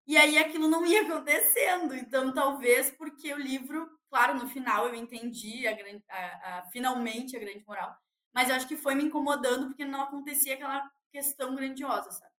E 0.05 0.17
aí 0.17 0.37
aquilo 0.37 0.67
não 0.67 0.85
ia 0.85 1.01
acontecendo. 1.01 1.95
Então, 1.95 2.33
talvez 2.33 2.91
porque 2.91 3.33
o 3.33 3.37
livro, 3.37 3.89
claro, 4.09 4.35
no 4.35 4.47
final 4.47 4.87
eu 4.87 4.95
entendi 4.95 5.65
a, 5.67 5.73
grande, 5.73 6.03
a, 6.09 6.59
a, 6.59 6.63
finalmente 6.71 7.35
a 7.35 7.39
grande 7.39 7.63
moral, 7.65 7.97
mas 8.33 8.49
eu 8.49 8.55
acho 8.55 8.67
que 8.67 8.77
foi 8.77 8.95
me 8.95 9.03
incomodando 9.03 9.67
porque 9.67 9.85
não 9.85 10.01
acontecia 10.01 10.55
aquela 10.55 10.89
questão 11.11 11.55
grandiosa, 11.55 12.11
sabe? 12.11 12.33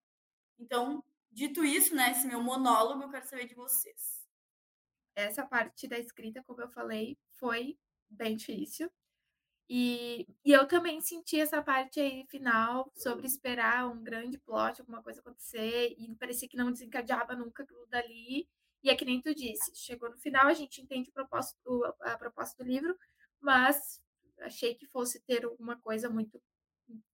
Então, 0.58 1.02
dito 1.30 1.64
isso, 1.64 1.94
né, 1.94 2.10
esse 2.12 2.26
meu 2.26 2.40
monólogo, 2.42 3.02
eu 3.02 3.10
quero 3.10 3.26
saber 3.26 3.46
de 3.46 3.54
vocês. 3.54 4.23
Essa 5.14 5.46
parte 5.46 5.86
da 5.86 5.98
escrita, 5.98 6.42
como 6.44 6.62
eu 6.62 6.68
falei, 6.68 7.16
foi 7.32 7.78
bem 8.10 8.36
difícil. 8.36 8.90
E, 9.68 10.26
e 10.44 10.52
eu 10.52 10.66
também 10.66 11.00
senti 11.00 11.40
essa 11.40 11.62
parte 11.62 11.98
aí 11.98 12.26
final 12.28 12.90
sobre 12.94 13.26
esperar 13.26 13.88
um 13.90 14.02
grande 14.02 14.38
plot, 14.38 14.80
alguma 14.80 15.02
coisa 15.02 15.20
acontecer, 15.20 15.94
e 15.98 16.14
parecia 16.16 16.48
que 16.48 16.56
não 16.56 16.70
desencadeava 16.70 17.34
nunca 17.34 17.62
aquilo 17.62 17.86
dali. 17.86 18.48
E 18.82 18.90
é 18.90 18.94
que 18.94 19.04
nem 19.04 19.20
tu 19.22 19.34
disse, 19.34 19.74
chegou 19.74 20.10
no 20.10 20.18
final, 20.18 20.46
a 20.46 20.54
gente 20.54 20.82
entende 20.82 21.10
propósito, 21.10 21.84
a 22.00 22.18
proposta 22.18 22.62
do 22.62 22.68
livro, 22.68 22.94
mas 23.40 23.98
achei 24.40 24.74
que 24.74 24.86
fosse 24.88 25.20
ter 25.22 25.44
alguma 25.44 25.76
coisa 25.80 26.10
muito 26.10 26.40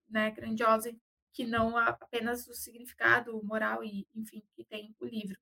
né, 0.08 0.32
grandiosa, 0.32 0.92
que 1.32 1.46
não 1.46 1.76
apenas 1.76 2.48
o 2.48 2.54
significado 2.54 3.40
moral 3.44 3.84
e, 3.84 4.06
enfim, 4.14 4.42
que 4.56 4.64
tem 4.64 4.94
o 4.98 5.06
livro. 5.06 5.38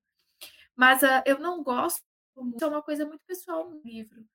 Mas 0.75 1.01
uh, 1.01 1.23
eu 1.25 1.39
não 1.39 1.63
gosto 1.63 2.03
muito, 2.43 2.63
é 2.63 2.67
uma 2.67 2.81
coisa 2.83 3.05
muito 3.05 3.23
pessoal 3.25 3.69
no 3.69 3.81
livro 3.81 4.25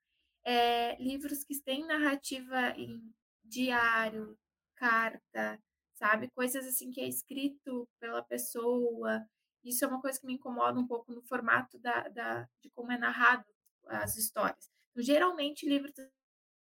é, 0.45 0.97
livros 1.03 1.43
que 1.45 1.61
têm 1.63 1.87
narrativa 1.87 2.71
em 2.77 3.03
diário, 3.43 4.39
carta, 4.77 5.59
sabe? 5.95 6.31
Coisas 6.31 6.67
assim 6.67 6.91
que 6.91 7.01
é 7.01 7.09
escrito 7.09 7.89
pela 7.99 8.23
pessoa. 8.23 9.27
Isso 9.65 9.85
é 9.85 9.89
uma 9.89 10.01
coisa 10.01 10.21
que 10.21 10.27
me 10.27 10.35
incomoda 10.35 10.79
um 10.79 10.87
pouco 10.87 11.13
no 11.13 11.23
formato 11.23 11.79
da, 11.79 12.09
da 12.09 12.49
de 12.63 12.71
como 12.71 12.93
é 12.93 12.99
narrado 12.99 13.47
as 13.87 14.17
histórias. 14.17 14.71
Então, 14.91 15.03
geralmente, 15.03 15.69
livros 15.69 15.93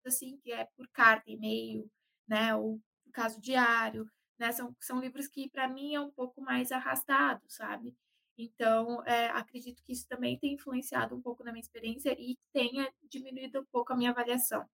assim, 0.06 0.38
que 0.38 0.52
é 0.52 0.66
por 0.76 0.88
carta, 0.90 1.30
e-mail, 1.30 1.90
né? 2.28 2.56
Ou 2.56 2.80
caso 3.14 3.42
diário, 3.42 4.10
né? 4.40 4.52
São, 4.52 4.76
são 4.80 5.00
livros 5.00 5.28
que, 5.28 5.50
para 5.50 5.68
mim, 5.68 5.96
é 5.96 6.00
um 6.00 6.12
pouco 6.12 6.42
mais 6.42 6.72
arrastado, 6.72 7.44
sabe? 7.48 7.96
Então, 8.44 9.04
é, 9.06 9.28
acredito 9.30 9.84
que 9.84 9.94
isso 9.94 10.08
também 10.08 10.38
tem 10.40 10.54
influenciado 10.54 11.16
um 11.16 11.22
pouco 11.22 11.44
na 11.44 11.52
minha 11.52 11.62
experiência 11.62 12.16
e 12.20 12.38
tenha 12.52 12.92
diminuído 13.04 13.62
um 13.62 13.66
pouco 13.66 13.94
a 13.94 13.96
minha 13.96 14.12
avaliação. 14.12 14.68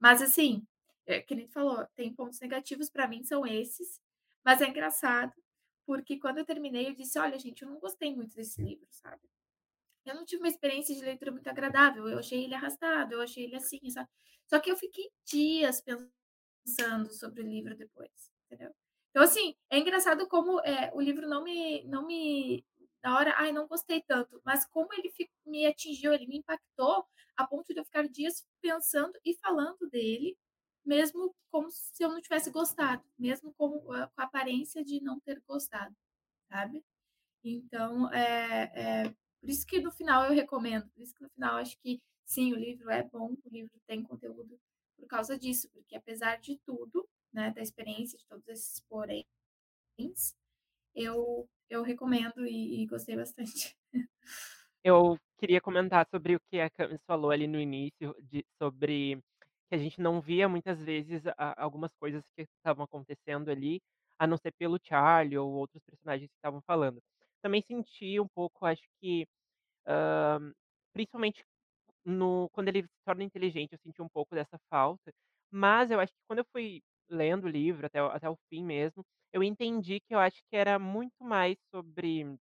Mas, 0.00 0.22
assim, 0.22 0.66
é, 1.06 1.20
que 1.22 1.34
nem 1.34 1.48
falou, 1.48 1.86
tem 1.96 2.14
pontos 2.14 2.40
negativos 2.40 2.90
para 2.90 3.08
mim, 3.08 3.24
são 3.24 3.46
esses, 3.46 4.00
mas 4.44 4.60
é 4.60 4.68
engraçado, 4.68 5.32
porque 5.86 6.18
quando 6.18 6.38
eu 6.38 6.44
terminei, 6.44 6.88
eu 6.88 6.94
disse: 6.94 7.18
olha, 7.18 7.38
gente, 7.38 7.62
eu 7.62 7.68
não 7.70 7.80
gostei 7.80 8.14
muito 8.14 8.34
desse 8.36 8.62
livro, 8.62 8.86
sabe? 8.90 9.22
Eu 10.04 10.14
não 10.14 10.24
tive 10.24 10.42
uma 10.42 10.48
experiência 10.48 10.94
de 10.94 11.02
leitura 11.02 11.32
muito 11.32 11.48
agradável, 11.48 12.08
eu 12.08 12.18
achei 12.18 12.44
ele 12.44 12.54
arrastado, 12.54 13.14
eu 13.14 13.22
achei 13.22 13.44
ele 13.44 13.56
assim, 13.56 13.80
sabe? 13.90 14.08
Só 14.46 14.60
que 14.60 14.70
eu 14.70 14.76
fiquei 14.76 15.10
dias 15.26 15.82
pensando 15.82 17.12
sobre 17.12 17.42
o 17.42 17.46
livro 17.46 17.76
depois, 17.76 18.10
entendeu? 18.46 18.74
Então, 19.10 19.22
assim, 19.22 19.54
é 19.70 19.78
engraçado 19.78 20.28
como 20.28 20.60
é, 20.60 20.90
o 20.94 21.00
livro 21.00 21.28
não 21.28 21.42
me, 21.42 21.84
não 21.84 22.06
me 22.06 22.64
na 23.02 23.16
hora, 23.16 23.34
ai, 23.36 23.52
não 23.52 23.66
gostei 23.66 24.02
tanto, 24.02 24.40
mas 24.44 24.66
como 24.66 24.92
ele 24.92 25.12
me 25.46 25.66
atingiu, 25.66 26.12
ele 26.12 26.26
me 26.26 26.38
impactou 26.38 27.06
a 27.36 27.46
ponto 27.46 27.72
de 27.72 27.80
eu 27.80 27.84
ficar 27.84 28.06
dias 28.08 28.46
pensando 28.60 29.18
e 29.24 29.36
falando 29.36 29.88
dele, 29.88 30.36
mesmo 30.84 31.34
como 31.50 31.70
se 31.70 32.02
eu 32.02 32.08
não 32.10 32.20
tivesse 32.20 32.50
gostado, 32.50 33.04
mesmo 33.18 33.54
com, 33.54 33.80
com 33.80 33.92
a 33.92 34.10
aparência 34.16 34.84
de 34.84 35.00
não 35.00 35.20
ter 35.20 35.40
gostado, 35.46 35.94
sabe? 36.50 36.84
Então, 37.44 38.12
é, 38.12 38.72
é, 38.74 39.14
por 39.40 39.48
isso 39.48 39.66
que 39.66 39.80
no 39.80 39.92
final 39.92 40.24
eu 40.24 40.34
recomendo, 40.34 40.88
por 40.90 41.02
isso 41.02 41.14
que 41.14 41.22
no 41.22 41.30
final 41.30 41.56
acho 41.56 41.78
que 41.78 42.02
sim, 42.24 42.52
o 42.52 42.56
livro 42.56 42.90
é 42.90 43.02
bom, 43.02 43.34
o 43.44 43.48
livro 43.48 43.80
tem 43.86 44.02
conteúdo 44.02 44.58
por 44.96 45.06
causa 45.06 45.38
disso, 45.38 45.70
porque 45.72 45.96
apesar 45.96 46.40
de 46.40 46.58
tudo, 46.66 47.08
né, 47.32 47.52
da 47.52 47.62
experiência, 47.62 48.18
de 48.18 48.26
todos 48.26 48.46
esses 48.48 48.80
poréns, 48.80 49.24
eu, 50.98 51.48
eu 51.70 51.82
recomendo 51.82 52.46
e, 52.46 52.82
e 52.82 52.86
gostei 52.86 53.16
bastante. 53.16 53.76
Eu 54.84 55.18
queria 55.38 55.60
comentar 55.60 56.06
sobre 56.10 56.36
o 56.36 56.40
que 56.50 56.60
a 56.60 56.70
Camis 56.70 57.00
falou 57.06 57.30
ali 57.30 57.46
no 57.46 57.60
início, 57.60 58.14
de, 58.22 58.44
sobre 58.60 59.16
que 59.68 59.74
a 59.74 59.78
gente 59.78 60.00
não 60.00 60.20
via 60.20 60.48
muitas 60.48 60.82
vezes 60.82 61.22
a, 61.36 61.62
algumas 61.62 61.92
coisas 62.00 62.24
que 62.36 62.42
estavam 62.42 62.84
acontecendo 62.84 63.50
ali, 63.50 63.80
a 64.18 64.26
não 64.26 64.36
ser 64.36 64.52
pelo 64.58 64.78
Charlie 64.82 65.38
ou 65.38 65.52
outros 65.52 65.82
personagens 65.84 66.28
que 66.30 66.36
estavam 66.36 66.60
falando. 66.62 67.00
Também 67.42 67.62
senti 67.62 68.18
um 68.20 68.26
pouco, 68.28 68.66
acho 68.66 68.82
que, 69.00 69.26
uh, 69.86 70.52
principalmente 70.92 71.44
no, 72.04 72.48
quando 72.52 72.68
ele 72.68 72.82
se 72.82 72.88
torna 73.06 73.24
inteligente, 73.24 73.72
eu 73.74 73.78
senti 73.78 74.02
um 74.02 74.08
pouco 74.08 74.34
dessa 74.34 74.58
falta, 74.70 75.12
mas 75.50 75.90
eu 75.90 76.00
acho 76.00 76.12
que 76.12 76.20
quando 76.28 76.40
eu 76.40 76.46
fui 76.52 76.82
lendo 77.08 77.44
o 77.44 77.48
livro 77.50 77.86
até, 77.86 78.00
até 78.00 78.28
o 78.30 78.36
fim 78.50 78.64
mesmo, 78.64 79.04
eu 79.32 79.42
entendi 79.42 80.00
que 80.00 80.14
eu 80.14 80.18
acho 80.18 80.42
que 80.50 80.56
era 80.56 80.78
muito 80.78 81.22
mais 81.24 81.56
sobre 81.70 82.38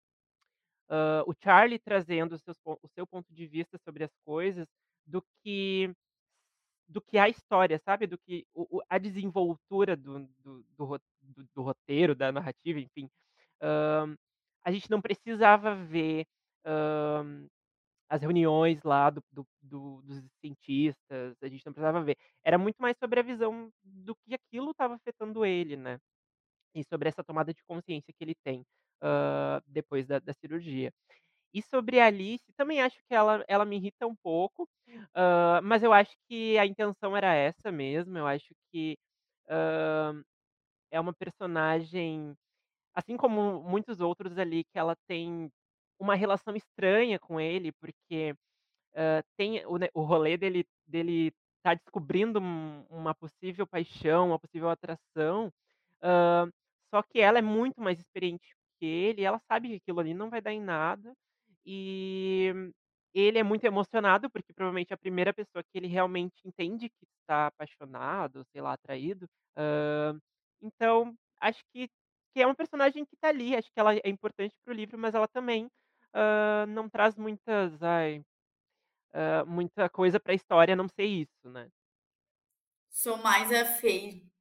o 1.25 1.33
Charlie 1.43 1.79
trazendo 1.79 2.37
seus, 2.37 2.57
o 2.65 2.87
seu 2.89 3.07
ponto 3.07 3.33
de 3.33 3.47
vista 3.47 3.77
sobre 3.79 4.03
as 4.03 4.11
coisas 4.23 4.67
do 5.05 5.23
que 5.41 5.91
do 6.87 7.01
que 7.01 7.17
a 7.17 7.29
história, 7.29 7.79
sabe? 7.79 8.05
Do 8.05 8.17
que 8.19 8.45
o, 8.53 8.81
a 8.89 8.97
desenvoltura 8.99 9.95
do, 9.95 10.27
do, 10.43 10.63
do, 10.77 11.01
do, 11.55 11.61
roteiro, 11.63 12.13
da 12.13 12.31
narrativa, 12.31 12.79
enfim. 12.79 13.09
A 14.63 14.71
gente 14.71 14.89
não 14.91 15.01
precisava 15.01 15.75
ver 15.75 16.25
as 18.09 18.21
reuniões 18.21 18.81
lá 18.83 19.09
do, 19.09 19.23
do, 19.31 19.47
do, 19.61 20.01
dos 20.03 20.23
cientistas, 20.39 21.35
a 21.41 21.47
gente 21.47 21.65
não 21.65 21.73
precisava 21.73 22.03
ver. 22.03 22.17
Era 22.43 22.57
muito 22.57 22.77
mais 22.77 22.95
sobre 22.97 23.19
a 23.19 23.23
visão 23.23 23.71
do 23.83 24.15
que 24.15 24.35
aquilo 24.35 24.71
estava 24.71 24.95
afetando 24.95 25.45
ele, 25.45 25.75
né? 25.75 25.99
E 26.75 26.83
sobre 26.83 27.09
essa 27.09 27.23
tomada 27.23 27.53
de 27.53 27.63
consciência 27.63 28.13
que 28.13 28.23
ele 28.23 28.35
tem 28.43 28.65
uh, 29.03 29.61
depois 29.67 30.07
da, 30.07 30.19
da, 30.19 30.33
cirurgia. 30.33 30.91
E 31.53 31.61
sobre 31.61 31.99
a 31.99 32.07
Alice, 32.07 32.51
também 32.57 32.81
acho 32.81 32.97
que 33.07 33.13
ela, 33.13 33.43
ela 33.47 33.65
me 33.65 33.75
irrita 33.75 34.07
um 34.07 34.15
pouco, 34.15 34.63
uh, 34.89 35.61
mas 35.63 35.83
eu 35.83 35.93
acho 35.93 36.15
que 36.27 36.57
a 36.57 36.65
intenção 36.65 37.15
era 37.15 37.35
essa 37.35 37.71
mesmo. 37.71 38.17
Eu 38.17 38.25
acho 38.25 38.55
que 38.71 38.97
uh, 39.45 40.23
é 40.89 40.99
uma 40.99 41.13
personagem, 41.13 42.35
assim 42.95 43.15
como 43.17 43.61
muitos 43.61 43.99
outros 43.99 44.37
ali, 44.37 44.63
que 44.63 44.79
ela 44.79 44.95
tem 45.07 45.51
uma 45.99 46.15
relação 46.15 46.55
estranha 46.55 47.19
com 47.19 47.39
ele, 47.39 47.71
porque 47.73 48.35
tem 49.37 49.65
o, 49.65 49.79
o 49.95 50.03
rolê 50.03 50.37
dele, 50.37 50.67
dele 50.85 51.33
tá 51.63 51.73
descobrindo 51.73 52.39
um, 52.39 52.85
uma 52.89 53.15
possível 53.15 53.65
paixão, 53.65 54.27
uma 54.27 54.39
possível 54.39 54.69
atração, 54.69 55.51
só 56.93 57.01
que 57.01 57.19
ela 57.19 57.39
é 57.39 57.41
muito 57.41 57.81
mais 57.81 57.97
experiente 57.97 58.55
que 58.79 58.85
ele, 58.85 59.23
ela 59.23 59.39
sabe 59.47 59.69
que 59.69 59.75
aquilo 59.77 59.99
ali 59.99 60.13
não 60.13 60.29
vai 60.29 60.41
dar 60.41 60.53
em 60.53 60.61
nada, 60.61 61.11
e 61.65 62.53
ele 63.15 63.39
é 63.39 63.43
muito 63.43 63.63
emocionado, 63.63 64.29
porque 64.29 64.53
provavelmente 64.53 64.91
é 64.91 64.93
a 64.93 64.97
primeira 64.97 65.33
pessoa 65.33 65.63
que 65.63 65.75
ele 65.75 65.87
realmente 65.87 66.35
entende 66.45 66.89
que 66.89 67.05
está 67.21 67.47
apaixonado, 67.47 68.43
sei 68.51 68.61
lá, 68.61 68.73
atraído. 68.73 69.25
Uh, 69.57 70.19
então, 70.61 71.15
acho 71.41 71.63
que, 71.73 71.87
que 72.31 72.41
é 72.41 72.45
uma 72.45 72.55
personagem 72.55 73.03
que 73.05 73.15
está 73.15 73.29
ali, 73.29 73.55
acho 73.55 73.71
que 73.71 73.79
ela 73.79 73.95
é 73.95 74.09
importante 74.09 74.53
para 74.63 74.71
o 74.71 74.75
livro, 74.75 74.97
mas 74.97 75.15
ela 75.15 75.27
também 75.27 75.65
uh, 75.65 76.67
não 76.67 76.87
traz 76.87 77.15
muitas, 77.15 77.81
ai, 77.81 78.19
uh, 79.13 79.47
muita 79.47 79.89
coisa 79.89 80.19
para 80.19 80.33
a 80.33 80.35
história 80.35 80.73
a 80.73 80.77
não 80.77 80.87
ser 80.87 81.05
isso, 81.05 81.49
né? 81.49 81.69
Sou 82.91 83.17
mais 83.17 83.51
a 83.51 83.65
Fei. 83.65 84.31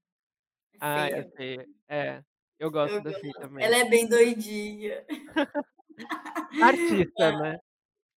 Ah, 0.80 1.06
é 1.06 1.22
feia. 1.36 1.68
É, 1.88 2.24
eu 2.62 2.70
gosto 2.70 2.94
Eu 2.94 3.03
da 3.03 3.11
gosto. 3.11 3.33
também. 3.40 3.64
Ela 3.64 3.77
é 3.77 3.85
bem 3.85 4.09
doidinha. 4.09 5.05
Artista, 6.62 7.38
né? 7.38 7.59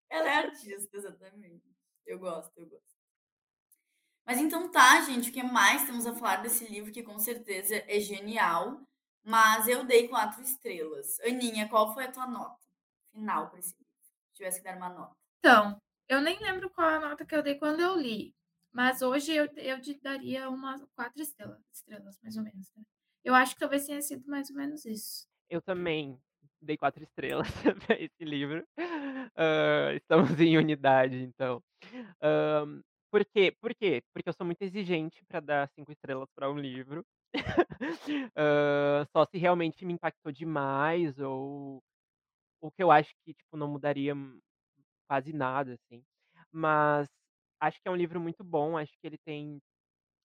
Ela 0.09 0.29
é 0.29 0.35
artista, 0.35 0.95
exatamente. 0.95 1.65
Eu 2.05 2.19
gosto, 2.19 2.57
eu 2.57 2.67
gosto. 2.67 2.95
Mas 4.25 4.39
então 4.39 4.71
tá, 4.71 5.01
gente, 5.01 5.29
o 5.29 5.33
que 5.33 5.43
mais 5.43 5.85
temos 5.85 6.05
a 6.05 6.13
falar 6.13 6.37
desse 6.37 6.65
livro 6.67 6.91
que 6.91 7.03
com 7.03 7.17
certeza 7.19 7.75
é 7.87 7.99
genial, 7.99 8.81
mas 9.23 9.67
eu 9.67 9.83
dei 9.83 10.07
quatro 10.07 10.41
estrelas. 10.41 11.19
Aninha, 11.21 11.67
qual 11.67 11.93
foi 11.93 12.05
a 12.05 12.11
tua 12.11 12.27
nota 12.27 12.59
final 13.11 13.49
para 13.49 13.59
esse 13.59 13.75
livro? 13.77 13.93
Se 14.03 14.33
tivesse 14.35 14.59
que 14.59 14.65
dar 14.65 14.77
uma 14.77 14.89
nota. 14.89 15.15
Então, 15.39 15.79
eu 16.07 16.21
nem 16.21 16.39
lembro 16.39 16.69
qual 16.69 16.87
a 16.87 16.99
nota 16.99 17.25
que 17.25 17.35
eu 17.35 17.43
dei 17.43 17.55
quando 17.55 17.79
eu 17.79 17.95
li, 17.97 18.35
mas 18.71 19.01
hoje 19.01 19.33
eu, 19.33 19.45
eu 19.57 19.81
te 19.81 19.99
daria 20.01 20.49
umas 20.49 20.83
quatro 20.95 21.21
estrelas, 21.21 21.61
estrelas, 21.71 22.19
mais 22.21 22.37
ou 22.37 22.43
menos. 22.43 22.71
Né? 22.75 22.83
Eu 23.25 23.33
acho 23.33 23.55
que 23.55 23.59
talvez 23.59 23.87
tenha 23.87 24.01
sido 24.03 24.29
mais 24.29 24.51
ou 24.51 24.55
menos 24.55 24.85
isso. 24.85 25.27
Eu 25.49 25.59
também 25.59 26.21
dei 26.61 26.77
quatro 26.77 27.03
estrelas 27.03 27.47
para 27.87 27.99
esse 27.99 28.23
livro. 28.23 28.63
Uh, 28.77 29.95
estamos 29.95 30.39
em 30.39 30.55
unidade, 30.59 31.23
então. 31.23 31.59
Um, 32.21 32.83
por 33.11 33.25
quê? 33.25 33.51
Por 33.59 33.73
quê? 33.73 34.03
Porque 34.13 34.29
eu 34.29 34.33
sou 34.33 34.45
muito 34.45 34.61
exigente 34.61 35.25
para 35.25 35.39
dar 35.39 35.69
cinco 35.69 35.91
estrelas 35.91 36.29
para 36.35 36.51
um 36.51 36.57
livro. 36.59 37.03
uh, 38.37 39.05
só 39.11 39.25
se 39.25 39.39
realmente 39.39 39.83
me 39.85 39.93
impactou 39.93 40.31
demais 40.31 41.17
ou 41.19 41.81
o 42.61 42.69
que 42.69 42.83
eu 42.83 42.91
acho 42.91 43.11
que 43.25 43.33
tipo 43.33 43.57
não 43.57 43.67
mudaria 43.67 44.13
quase 45.07 45.33
nada 45.33 45.73
assim. 45.73 46.03
Mas 46.51 47.09
acho 47.59 47.81
que 47.81 47.87
é 47.87 47.91
um 47.91 47.95
livro 47.95 48.19
muito 48.19 48.43
bom, 48.43 48.77
acho 48.77 48.93
que 49.01 49.07
ele 49.07 49.17
tem 49.25 49.59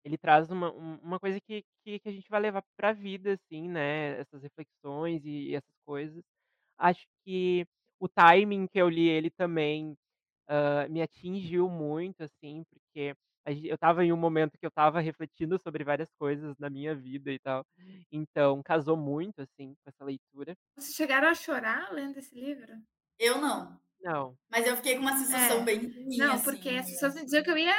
ele 0.07 0.17
traz 0.17 0.51
uma 0.51 0.71
uma 0.71 1.19
coisa 1.19 1.39
que 1.41 1.63
que 1.85 1.99
que 1.99 2.09
a 2.09 2.13
gente 2.13 2.29
vai 2.29 2.39
levar 2.41 2.63
pra 2.77 2.93
vida, 2.93 3.33
assim, 3.33 3.69
né, 3.69 4.19
essas 4.21 4.43
reflexões 4.43 5.25
e 5.25 5.55
essas 5.55 5.75
coisas. 5.85 6.23
Acho 6.77 7.05
que 7.25 7.65
o 7.99 8.07
timing 8.09 8.67
que 8.67 8.79
eu 8.81 8.89
li 8.89 9.09
ele 9.09 9.31
também, 9.31 9.95
hã, 10.49 10.87
me 10.89 11.01
atingiu 11.03 11.69
muito, 11.69 12.23
assim, 12.23 12.63
porque 12.71 13.15
a 13.47 13.51
eu 13.53 13.75
estava 13.75 14.05
em 14.05 14.13
um 14.13 14.17
momento 14.17 14.57
que 14.59 14.65
eu 14.65 14.69
estava 14.69 14.99
refletindo 15.01 15.59
sobre 15.59 15.83
várias 15.85 16.11
coisas 16.19 16.55
na 16.59 16.69
minha 16.69 16.95
vida 16.95 17.31
e 17.31 17.39
tal, 17.39 17.65
então 18.11 18.61
casou 18.63 18.97
muito, 18.97 19.41
assim, 19.41 19.75
com 19.75 19.89
essa 19.89 20.05
leitura. 20.05 20.55
Vocês 20.75 20.95
chegaram 20.95 21.27
a 21.27 21.33
chorar 21.35 21.91
lendo 21.91 22.17
esse 22.19 22.33
livro? 22.35 22.81
Eu 23.19 23.39
não. 23.41 23.79
Não. 23.99 24.37
Mas 24.49 24.67
eu 24.67 24.77
fiquei 24.77 24.95
com 24.95 25.01
uma 25.01 25.17
sensação 25.17 25.63
É. 25.63 25.65
bem 25.65 25.79
ruim, 25.87 26.29
Não, 26.29 26.35
assim, 26.35 26.43
porque 26.43 26.69
as 26.69 26.89
né. 26.89 26.91
pessoas 26.91 27.15
me 27.15 27.23
diziam 27.25 27.43
que 27.43 27.51
eu 27.51 27.57
ia 27.57 27.75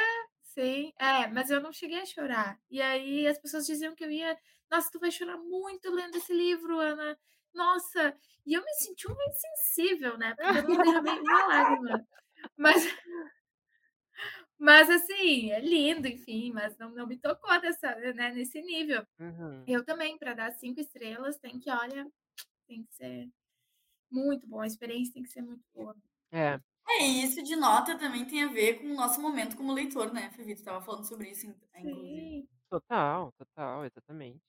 sim, 0.53 0.91
é, 0.99 1.27
mas 1.27 1.49
eu 1.49 1.61
não 1.61 1.71
cheguei 1.73 1.99
a 2.01 2.05
chorar. 2.05 2.59
E 2.69 2.81
aí 2.81 3.27
as 3.27 3.37
pessoas 3.39 3.65
diziam 3.67 3.95
que 3.95 4.03
eu 4.03 4.11
ia: 4.11 4.37
"Nossa, 4.71 4.89
tu 4.91 4.99
vai 4.99 5.11
chorar 5.11 5.37
muito 5.37 5.89
lendo 5.91 6.15
esse 6.17 6.33
livro, 6.33 6.79
Ana. 6.79 7.17
Nossa!" 7.53 8.15
E 8.45 8.53
eu 8.53 8.63
me 8.63 8.73
senti 8.75 9.07
uma 9.07 9.23
insensível, 9.25 10.17
né, 10.17 10.35
porque 10.39 10.57
eu 10.57 10.63
não 10.63 10.79
derramei 10.79 11.19
uma 11.19 11.45
lágrima. 11.47 12.07
Mas 12.57 12.83
mas 14.57 14.89
assim, 14.89 15.51
é 15.51 15.59
lindo, 15.59 16.07
enfim, 16.07 16.51
mas 16.51 16.77
não 16.77 16.91
não 16.91 17.07
me 17.07 17.17
tocou 17.17 17.59
dessa 17.61 17.95
né, 18.13 18.31
nesse 18.31 18.61
nível. 18.61 19.05
Uhum. 19.19 19.67
Eu 19.67 19.85
também, 19.85 20.17
para 20.19 20.33
dar 20.35 20.51
5 20.53 20.79
estrelas, 20.81 21.37
tem 21.39 21.59
que, 21.59 21.71
olha, 21.71 22.07
tem 22.67 22.83
que 22.85 22.93
ser 22.95 23.29
muito 24.11 24.47
bom, 24.47 24.61
a 24.61 24.67
experiência 24.67 25.13
tem 25.13 25.23
que 25.23 25.29
ser 25.31 25.41
muito 25.43 25.63
boa. 25.73 25.95
É. 26.31 26.59
É, 26.89 27.03
e 27.07 27.23
isso 27.23 27.41
de 27.43 27.55
nota 27.55 27.97
também 27.97 28.25
tem 28.25 28.43
a 28.43 28.47
ver 28.47 28.79
com 28.79 28.87
o 28.87 28.95
nosso 28.95 29.21
momento 29.21 29.55
como 29.55 29.71
leitor, 29.73 30.11
né, 30.13 30.29
Fê 30.31 30.43
Vitor 30.43 30.59
estava 30.59 30.81
falando 30.81 31.05
sobre 31.07 31.29
isso, 31.31 31.45
in 31.47 31.55
inclusive. 31.77 32.33
Sim. 32.35 32.47
Total, 32.69 33.31
total, 33.37 33.85
exatamente. 33.85 34.41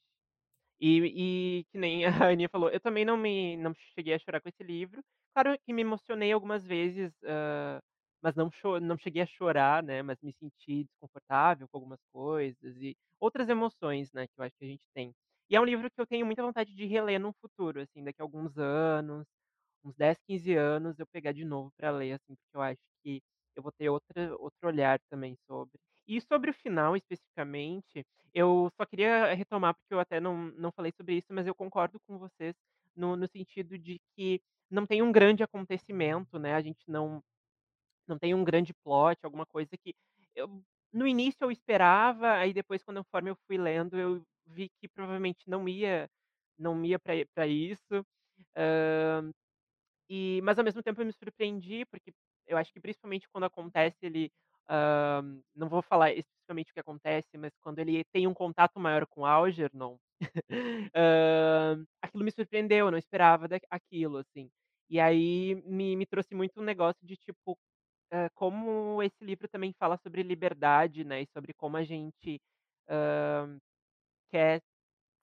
E 0.81 1.61
e 1.61 1.64
que 1.72 1.79
nem 1.79 2.05
a 2.29 2.31
Aninha 2.31 2.48
falou, 2.50 2.70
eu 2.70 2.81
também 2.81 3.05
não 3.05 3.16
me 3.16 3.57
não 3.59 3.74
cheguei 3.94 4.14
a 4.14 4.18
chorar 4.18 4.40
com 4.40 4.48
esse 4.48 4.62
livro. 4.64 5.03
Claro 5.35 5.59
que 5.61 5.72
me 5.72 5.83
emocionei 5.83 6.33
algumas 6.33 6.64
vezes, 6.64 7.12
hã, 7.24 7.81
mas 8.22 8.37
não 8.37 8.50
cho 8.53 8.81
não 8.81 8.98
cheguei 8.98 9.22
a 9.22 9.26
chorar, 9.26 9.83
né, 9.83 10.03
mas 10.03 10.18
me 10.22 10.33
senti 10.35 10.85
desconfortável 10.85 11.68
com 11.68 11.79
algumas 11.79 12.00
coisas 12.12 12.76
e 12.79 12.96
outras 13.20 13.48
emoções, 13.48 14.12
né, 14.12 14.26
que 14.29 14.35
eu 14.38 14.44
acho 14.44 14.57
que 14.59 14.64
a 14.64 14.68
gente 14.68 14.87
tem. 14.94 15.14
E 15.50 15.57
é 15.57 15.61
um 15.61 15.64
livro 15.64 15.90
que 15.90 16.00
eu 16.00 16.07
tenho 16.07 16.26
muita 16.26 16.42
vontade 16.42 16.74
de 16.74 16.87
reler 16.87 17.20
no 17.20 17.33
futuro, 17.40 17.81
assim, 17.83 18.05
daqui 18.05 18.20
a 18.22 18.24
alguns 18.24 18.59
anos, 18.59 19.26
uns 19.84 19.94
10, 19.96 20.18
15 20.26 20.54
anos, 20.54 20.98
eu 20.98 21.06
pegar 21.06 21.32
de 21.32 21.44
novo 21.44 21.72
pra 21.76 21.90
ler, 21.90 22.12
assim, 22.14 22.34
porque 22.36 22.56
eu 22.56 22.62
acho 22.62 22.80
que 23.02 23.22
eu 23.56 23.62
vou 23.62 23.72
ter 23.72 23.88
outra 23.90 24.36
outro 24.38 24.68
olhar 24.68 25.00
também 25.10 25.36
sobre. 25.46 25.78
E 26.08 26.20
sobre 26.20 26.50
o 26.50 26.54
final, 26.54 26.96
especificamente, 26.96 28.04
eu 28.34 28.70
só 28.76 28.86
queria 28.86 29.32
retomar, 29.34 29.74
porque 29.74 29.94
eu 29.94 30.00
até 30.00 30.20
não 30.20 30.36
não 30.52 30.72
falei 30.72 30.92
sobre 30.92 31.16
isso, 31.16 31.28
mas 31.32 31.46
eu 31.46 31.54
concordo 31.54 31.98
com 32.06 32.18
vocês 32.18 32.54
no 32.96 33.16
no 33.16 33.26
sentido 33.28 33.78
de 33.78 34.00
que 34.16 34.40
não 34.70 34.86
tem 34.86 35.02
um 35.02 35.12
grande 35.12 35.42
acontecimento, 35.42 36.38
né, 36.38 36.54
a 36.54 36.60
gente 36.62 36.84
não 36.90 37.22
não 38.08 38.18
tem 38.18 38.34
um 38.34 38.44
grande 38.44 38.74
plot, 38.84 39.18
alguma 39.24 39.46
coisa 39.46 39.70
que 39.78 39.94
eu 40.34 40.62
no 40.92 41.06
início 41.06 41.44
eu 41.44 41.50
esperava, 41.52 42.32
aí 42.34 42.52
depois 42.52 42.82
quando 42.82 42.98
conforme 43.04 43.30
eu 43.30 43.36
fui 43.46 43.56
lendo, 43.58 43.98
eu 43.98 44.22
vi 44.46 44.68
que 44.80 44.88
provavelmente 44.88 45.48
não 45.48 45.68
ia 45.68 46.08
não 46.58 46.84
ia 46.84 46.98
pra 46.98 47.46
isso. 47.46 48.04
Hã, 48.56 49.30
e 50.11 50.40
mas 50.44 50.59
ao 50.59 50.64
mesmo 50.66 50.83
tempo 50.83 51.03
eu 51.03 51.07
me 51.07 51.14
surpreendi, 51.14 51.87
porque 51.87 52.12
eu 52.49 52.59
acho 52.59 52.73
que 52.73 52.81
principalmente 52.81 53.29
quando 53.31 53.44
acontece 53.46 53.99
ele, 54.03 54.33
hã, 54.70 55.23
não 55.57 55.68
vou 55.70 55.83
falar 55.83 56.12
especificamente 56.12 56.73
o 56.73 56.75
que 56.75 56.81
acontece, 56.81 57.38
mas 57.38 57.53
quando 57.62 57.81
ele 57.81 58.05
tem 58.12 58.27
um 58.29 58.35
contato 58.35 58.81
maior 58.81 59.07
com 59.07 59.27
Algernon, 59.27 59.99
hã, 60.94 61.85
aquilo 62.03 62.25
me 62.25 62.31
surpreendeu, 62.33 62.87
eu 62.87 62.90
não 62.90 62.99
esperava 62.99 63.49
aquilo, 63.70 64.18
assim. 64.18 64.51
E 64.90 65.01
aí 65.01 65.55
me 65.66 65.96
me 65.96 66.07
trouxe 66.07 66.35
muito 66.35 66.61
um 66.61 66.64
negócio 66.64 67.07
de 67.07 67.16
tipo, 67.16 67.59
hã, 68.12 68.29
como 68.35 69.03
esse 69.03 69.25
livro 69.25 69.49
também 69.49 69.73
fala 69.79 69.96
sobre 69.99 70.23
liberdade, 70.25 71.05
né, 71.05 71.23
e 71.23 71.27
sobre 71.29 71.55
como 71.55 71.77
a 71.79 71.85
gente, 71.85 72.40
quer 74.31 74.61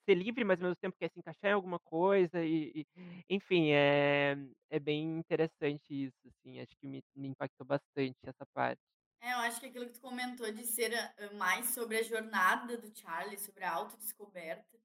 ser 0.08 0.16
livre, 0.16 0.44
mas 0.46 0.60
ao 0.60 0.66
mesmo 0.66 0.76
tempo 0.82 0.98
quer 1.00 1.10
se 1.12 1.20
encaixar 1.20 1.52
em 1.52 1.54
alguma 1.54 1.80
coisa 1.80 2.44
e 2.46 2.82
e 2.82 2.88
enfim, 3.30 3.72
é 3.72 4.36
é 4.70 4.80
bem 4.80 5.18
interessante 5.20 5.94
isso, 5.94 6.18
assim, 6.28 6.60
acho 6.60 6.76
que 6.80 6.88
me 6.88 7.02
me 7.16 7.28
impactou 7.30 7.66
bastante 7.66 8.18
essa 8.26 8.46
parte. 8.54 8.82
É, 9.22 9.34
eu 9.34 9.38
acho 9.40 9.60
que 9.60 9.66
aquilo 9.68 9.88
que 9.88 9.94
tu 9.94 10.02
comentou 10.02 10.52
de 10.52 10.66
ser, 10.66 10.94
hã, 10.94 11.32
mais 11.38 11.68
sobre 11.68 11.98
a 11.98 12.04
jornada 12.04 12.78
do 12.78 12.96
Charlie, 12.96 13.38
sobre 13.38 13.64
a 13.64 13.72
autodescoberta, 13.74 14.78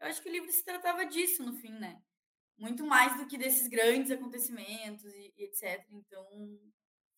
eu 0.00 0.06
acho 0.08 0.22
que 0.22 0.28
o 0.28 0.32
livro 0.32 0.50
se 0.50 0.64
tratava 0.64 1.04
disso 1.06 1.42
no 1.44 1.52
fim, 1.54 1.72
né. 1.72 2.02
Muito 2.58 2.84
mais 2.86 3.16
do 3.18 3.26
que 3.28 3.38
desses 3.38 3.68
grandes 3.68 4.10
acontecimentos 4.12 5.04
e 5.14 5.34
e 5.36 5.44
etcétera, 5.44 5.88
então 5.92 6.26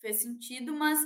fez 0.00 0.18
sentido, 0.22 0.74
mas 0.74 1.00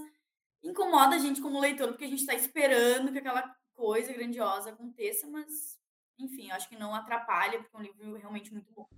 incomoda 0.62 1.16
a 1.16 1.18
gente 1.18 1.42
como 1.42 1.60
leitor, 1.60 1.88
porque 1.90 2.04
a 2.06 2.08
gente 2.08 2.26
tá 2.26 2.34
esperando 2.34 3.12
que 3.12 3.18
aquela 3.20 3.56
coisa 3.74 4.12
grandiosa 4.12 4.70
aconteça, 4.70 5.26
mas 5.28 5.78
enfim, 6.18 6.50
acho 6.50 6.68
que 6.68 6.76
não 6.76 6.94
atrapalha, 6.94 7.59
porque 7.59 7.76
é 7.76 7.79
um 7.79 7.83
livro 7.83 8.16
realmente 8.16 8.52
muito 8.52 8.72
bom. 8.72 8.88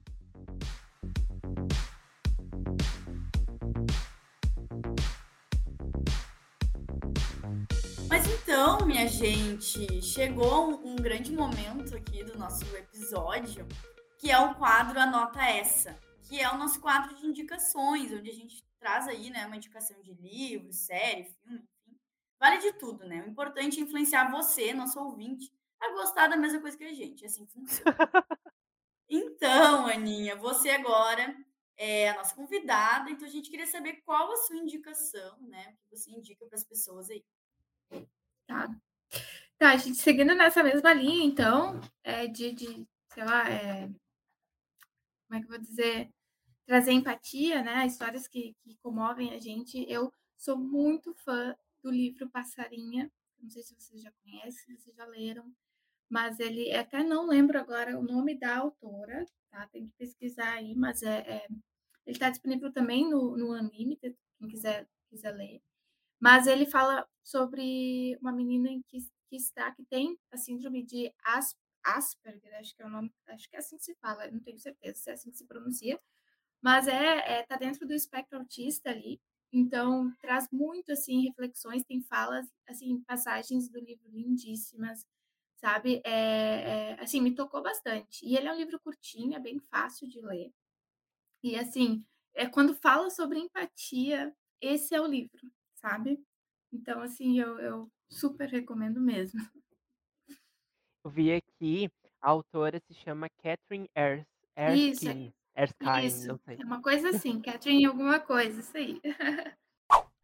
Mas 8.09 8.27
então, 8.27 8.87
minha 8.87 9.07
gente, 9.07 10.03
chegou 10.03 10.71
um 10.71 10.79
um 10.93 10.97
grande 10.97 11.33
momento 11.33 11.97
aqui 11.97 12.25
do 12.25 12.37
nosso 12.37 12.65
episódio, 12.77 13.67
que 14.19 14.31
é 14.31 14.39
o 14.39 14.55
quadro 14.57 14.99
Anota 14.99 15.41
Essa, 15.43 15.99
que 16.23 16.41
é 16.41 16.51
o 16.51 16.59
nosso 16.59 16.81
quadro 16.81 17.15
de 17.15 17.27
indicações, 17.27 18.13
onde 18.13 18.29
a 18.29 18.35
gente 18.35 18.65
traz 18.81 19.07
aí, 19.07 19.31
né, 19.31 19.47
uma 19.47 19.57
indicação 19.57 20.01
de 20.03 20.13
livro, 20.15 20.73
série, 20.73 21.25
filme, 21.25 21.59
enfim, 21.59 21.99
vale 22.39 22.59
de 22.59 22.73
tudo, 22.73 23.07
né. 23.07 23.23
O 23.23 23.31
importante 23.31 23.79
é 23.79 23.83
influenciar 23.83 24.31
você, 24.31 24.73
nosso 24.73 24.99
ouvinte, 25.01 25.53
a 25.81 25.93
gostar 25.93 26.29
da 26.29 26.37
mesma 26.37 26.61
coisa 26.61 26.77
que 26.77 26.85
a 26.85 26.93
gente, 26.93 27.25
é 27.25 27.27
assim 27.27 27.47
funciona. 27.47 27.97
Então, 29.09 29.87
Aninha, 29.87 30.37
você 30.37 30.71
agora 30.71 31.35
é 31.77 32.11
a 32.11 32.15
nossa 32.17 32.35
convidada, 32.35 33.11
então 33.11 33.27
a 33.27 33.31
gente 33.31 33.51
queria 33.51 33.67
saber 33.67 34.03
qual 34.05 34.31
a 34.33 34.37
sua 34.37 34.57
indicação, 34.57 35.39
né, 35.41 35.75
que 35.79 35.97
você 35.97 36.11
indica 36.11 36.45
para 36.47 36.57
as 36.57 36.65
pessoas 36.65 37.09
aí. 37.09 37.25
Tá. 38.47 38.69
Tá, 39.59 39.77
gente 39.77 39.97
seguindo 39.99 40.35
nessa 40.35 40.63
mesma 40.63 40.93
linha 40.93 41.25
então, 41.25 41.81
eh, 42.05 42.27
de 42.27 42.53
de, 42.53 42.87
sei 43.13 43.25
lá, 43.25 43.49
eh 43.51 43.89
como 45.29 45.39
é 45.39 45.41
que 45.41 45.47
eu 45.47 45.51
vou 45.51 45.59
dizer? 45.59 46.11
Trazer 46.67 46.93
empatia, 46.93 47.63
né, 47.63 47.87
histórias 47.87 48.27
que 48.29 48.55
que 48.63 48.77
comovem 48.83 49.35
a 49.35 49.39
gente. 49.39 49.85
Eu 49.89 50.13
sou 50.37 50.57
muito 50.57 51.15
fã 51.15 51.55
do 51.83 51.91
livro 51.91 52.29
Passarinha, 52.31 53.11
não 53.41 53.51
sei 53.51 53.63
se 53.63 53.75
vocês 53.75 54.03
já 54.03 54.11
conhecem, 54.23 54.77
se 54.77 54.83
vocês 54.83 54.97
já 54.97 55.05
leram, 55.07 55.53
mas 56.11 56.39
ele 56.41 56.73
até 56.75 57.03
não 57.05 57.27
lembro 57.29 57.59
agora 57.59 57.99
o 57.99 58.03
nome 58.03 58.39
da 58.39 58.57
autora, 58.59 59.27
tá, 59.51 59.67
tem 59.69 59.87
que 59.89 59.93
pesquisar 59.99 60.55
aí, 60.55 60.75
mas 60.77 61.03
é 61.03 61.19
é 61.45 61.49
ele 62.07 62.19
tá 62.19 62.31
disponível 62.31 62.73
também 62.73 63.09
no 63.11 63.37
no 63.37 63.53
Unlimited, 63.55 64.17
quem 64.39 64.49
quiser 64.49 64.89
quiser 65.11 65.33
ler. 65.33 65.63
Mas 66.21 66.47
ele 66.47 66.67
fala 66.67 67.09
sobre 67.25 68.17
uma 68.21 68.33
menina 68.33 68.71
que 68.89 68.99
que 69.31 69.37
está 69.37 69.73
que 69.75 69.85
tem 69.87 70.19
a 70.33 70.37
síndrome 70.39 70.83
de 70.85 71.13
As 71.25 71.57
Asperger, 71.85 72.55
acho 72.59 72.75
que 72.77 72.83
é 72.83 72.87
o 72.87 72.91
nome, 72.91 73.13
acho 73.29 73.49
que 73.51 73.57
é 73.57 73.59
assim 73.61 73.77
que 73.79 73.85
se 73.85 73.95
fala, 73.97 74.31
não 74.31 74.41
tenho 74.41 74.59
certeza 74.59 74.99
se 75.01 75.11
é 75.11 75.15
assim 75.15 75.31
que 75.31 75.39
se 75.39 75.47
pronuncia, 75.47 76.01
mas 76.63 76.89
é 76.89 77.39
é 77.41 77.43
tá 77.45 77.57
dentro 77.57 77.87
do 77.87 77.95
espectro 77.95 78.39
autista 78.39 78.91
ali, 78.91 79.21
então 79.53 80.13
traz 80.21 80.49
muito, 80.53 80.93
assim, 80.93 81.23
reflexões, 81.27 81.85
tem 81.85 82.03
falas, 82.03 82.47
assim, 82.69 83.03
passagens 83.07 83.69
do 83.71 83.79
livro 83.81 84.09
lindíssimas, 84.11 85.07
sabe, 85.59 86.01
eh 86.05 86.93
eh, 86.93 86.97
assim, 87.01 87.21
me 87.21 87.35
tocou 87.35 87.63
bastante. 87.63 88.25
E 88.27 88.37
ele 88.37 88.49
é 88.49 88.53
um 88.53 88.57
livro 88.57 88.81
curtinho, 88.81 89.35
é 89.37 89.41
bem 89.41 89.59
fácil 89.71 90.09
de 90.09 90.21
ler. 90.21 90.53
E 91.43 91.57
assim, 91.57 92.05
é 92.35 92.47
quando 92.47 92.75
fala 92.75 93.11
sobre 93.11 93.39
empatia, 93.39 94.35
esse 94.61 94.95
é 94.95 95.01
o 95.01 95.07
livro, 95.07 95.51
sabe? 95.75 96.21
Então, 96.73 97.01
assim, 97.01 97.41
eu, 97.41 97.59
eu 97.59 97.93
super 98.11 98.49
recomendo 98.49 99.01
mesmo. 99.01 99.41
Eu 101.05 101.11
vi 101.11 101.33
aqui, 101.33 101.89
a 102.21 102.31
autora 102.31 102.79
se 102.81 102.95
chama 102.95 103.29
Catherine 103.43 103.89
Ers 103.97 104.27
Isso, 104.77 105.05
Erskine. 105.05 105.35
Erskine, 105.57 106.07
isso. 106.07 106.29
não 106.29 106.39
sei. 106.39 106.57
É 106.59 106.65
uma 106.65 106.83
coisa 106.83 107.11
assim, 107.11 107.41
Catherine 107.41 107.85
alguma 107.87 108.21
coisa, 108.21 108.61
isso 108.61 108.77
aí. 108.77 109.01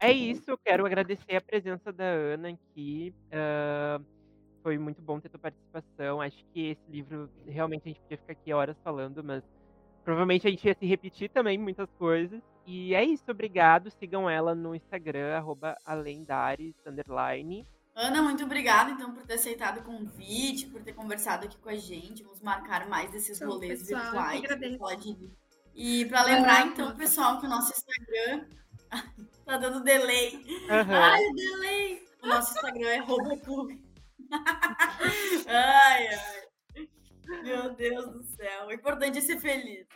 É 0.00 0.12
isso, 0.12 0.50
eu 0.50 0.58
quero 0.58 0.84
agradecer 0.84 1.34
a 1.36 1.40
presença 1.40 1.92
da 1.92 2.04
Ana 2.04 2.50
aqui. 2.50 3.14
hã, 3.32 4.04
foi 4.64 4.78
muito 4.78 5.02
bom 5.02 5.20
ter 5.20 5.28
tua 5.28 5.38
participação. 5.38 6.22
Acho 6.22 6.42
que 6.54 6.70
esse 6.70 6.90
livro, 6.90 7.28
realmente, 7.46 7.82
a 7.84 7.88
gente 7.88 8.00
podia 8.00 8.16
ficar 8.16 8.32
aqui 8.32 8.50
horas 8.50 8.76
falando, 8.82 9.22
mas 9.22 9.44
provavelmente 10.02 10.48
a 10.48 10.50
gente 10.50 10.66
ia 10.66 10.74
se 10.74 10.86
repetir 10.86 11.28
também 11.28 11.58
muitas 11.58 11.88
coisas. 11.98 12.40
E 12.66 12.94
é 12.94 13.04
isso, 13.04 13.24
obrigado. 13.28 13.90
Sigam 13.90 14.28
ela 14.28 14.54
no 14.54 14.74
Instagram, 14.74 15.36
arroba 15.36 15.76
alendares, 15.84 16.74
underline. 16.86 17.66
Ana, 17.94 18.22
muito 18.22 18.42
obrigada, 18.42 18.90
então, 18.90 19.12
por 19.12 19.24
ter 19.26 19.34
aceitado 19.34 19.80
o 19.80 19.84
convite, 19.84 20.66
por 20.66 20.82
ter 20.82 20.94
conversado 20.94 21.44
aqui 21.44 21.58
com 21.58 21.68
a 21.68 21.76
gente. 21.76 22.24
Vamos 22.24 22.40
marcar 22.40 22.88
mais 22.88 23.10
desses 23.10 23.36
Então, 23.36 23.52
rolês 23.52 23.82
pessoal, 23.82 24.30
virtuais. 24.30 25.18
E 25.74 26.06
para 26.06 26.22
lembrar, 26.24 26.66
então, 26.66 26.96
pessoal, 26.96 27.38
que 27.38 27.46
o 27.46 27.50
nosso 27.50 27.70
Instagram 27.70 28.46
tá 29.44 29.58
dando 29.58 29.84
delay. 29.84 30.42
Aham. 30.70 30.94
Ai, 30.94 31.22
o 31.22 31.34
delay! 31.34 32.08
O 32.22 32.26
nosso 32.26 32.54
Instagram 32.54 32.88
é 32.88 32.98
arroba 33.00 33.36
clube. 33.36 33.93
Ai, 35.46 36.06
ai. 36.08 36.88
Meu 37.42 37.74
Deus 37.74 38.10
do 38.10 38.22
céu. 38.22 38.66
O 38.66 38.72
importante 38.72 39.18
é 39.18 39.20
ser 39.20 39.40
feliz. 39.40 39.86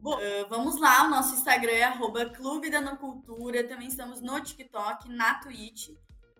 Bom, 0.00 0.14
ah, 0.14 0.46
vamos 0.48 0.80
lá. 0.80 1.06
O 1.06 1.10
nosso 1.10 1.34
Instagram 1.34 1.72
é 1.72 1.84
arroba 1.84 2.26
clube 2.30 2.70
da 2.70 2.80
Nocultura. 2.80 3.66
Também 3.66 3.88
estamos 3.88 4.20
no 4.20 4.40
TikTok, 4.40 5.08
na 5.08 5.34
Twitch. 5.40 5.90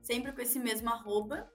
Sempre 0.02 0.32
com 0.32 0.40
esse 0.40 0.58
mesmo 0.58 0.90
arroba. 0.90 1.50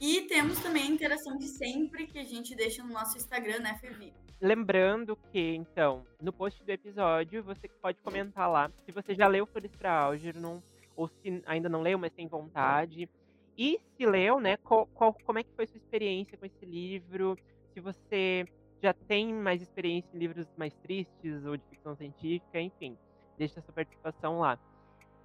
E 0.00 0.22
temos 0.22 0.58
também 0.60 0.82
a 0.82 0.90
interação 0.90 1.36
de 1.36 1.46
sempre 1.46 2.06
que 2.06 2.18
a 2.18 2.24
gente 2.24 2.56
deixa 2.56 2.82
no 2.82 2.92
nosso 2.92 3.16
Instagram, 3.16 3.60
né, 3.60 3.78
Fevi? 3.80 4.12
Lembrando 4.40 5.14
que, 5.30 5.54
então, 5.54 6.04
no 6.20 6.32
post 6.32 6.64
do 6.64 6.70
episódio, 6.70 7.44
você 7.44 7.68
pode 7.68 8.00
comentar 8.00 8.50
lá 8.50 8.68
se 8.84 8.90
você 8.90 9.14
já 9.14 9.28
leu 9.28 9.46
Flores 9.46 9.70
para 9.76 9.92
Algernon, 9.92 10.60
ou 10.96 11.06
se 11.06 11.40
ainda 11.46 11.68
não 11.68 11.80
leu, 11.80 11.96
mas 11.96 12.12
tem 12.12 12.26
vontade. 12.26 13.08
E 13.56 13.78
se 13.96 14.06
leu, 14.06 14.40
né, 14.40 14.56
qual, 14.58 14.86
qual- 14.86 15.14
como 15.24 15.38
é 15.38 15.42
que 15.42 15.52
foi 15.54 15.66
sua 15.66 15.76
experiência 15.76 16.36
com 16.38 16.46
esse 16.46 16.64
livro? 16.64 17.36
Se 17.74 17.80
você 17.80 18.44
já 18.82 18.92
tem 18.92 19.32
mais 19.32 19.62
experiência 19.62 20.10
em 20.14 20.18
livros 20.18 20.46
mais 20.56 20.74
tristes 20.76 21.44
ou 21.44 21.56
de 21.56 21.64
ficção 21.68 21.94
científica, 21.94 22.60
enfim. 22.60 22.98
Deixa 23.38 23.60
sua 23.60 23.72
participação 23.72 24.40
lá. 24.40 24.58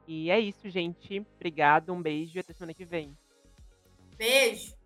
E 0.08 0.30
é 0.30 0.40
isso, 0.40 0.70
gente. 0.70 1.26
Obrigado, 1.36 1.92
um 1.92 2.02
beijo 2.02 2.38
e 2.38 2.40
até 2.40 2.54
semana 2.54 2.74
que 2.74 2.86
vem. 2.86 3.18
Beijo! 4.18 4.77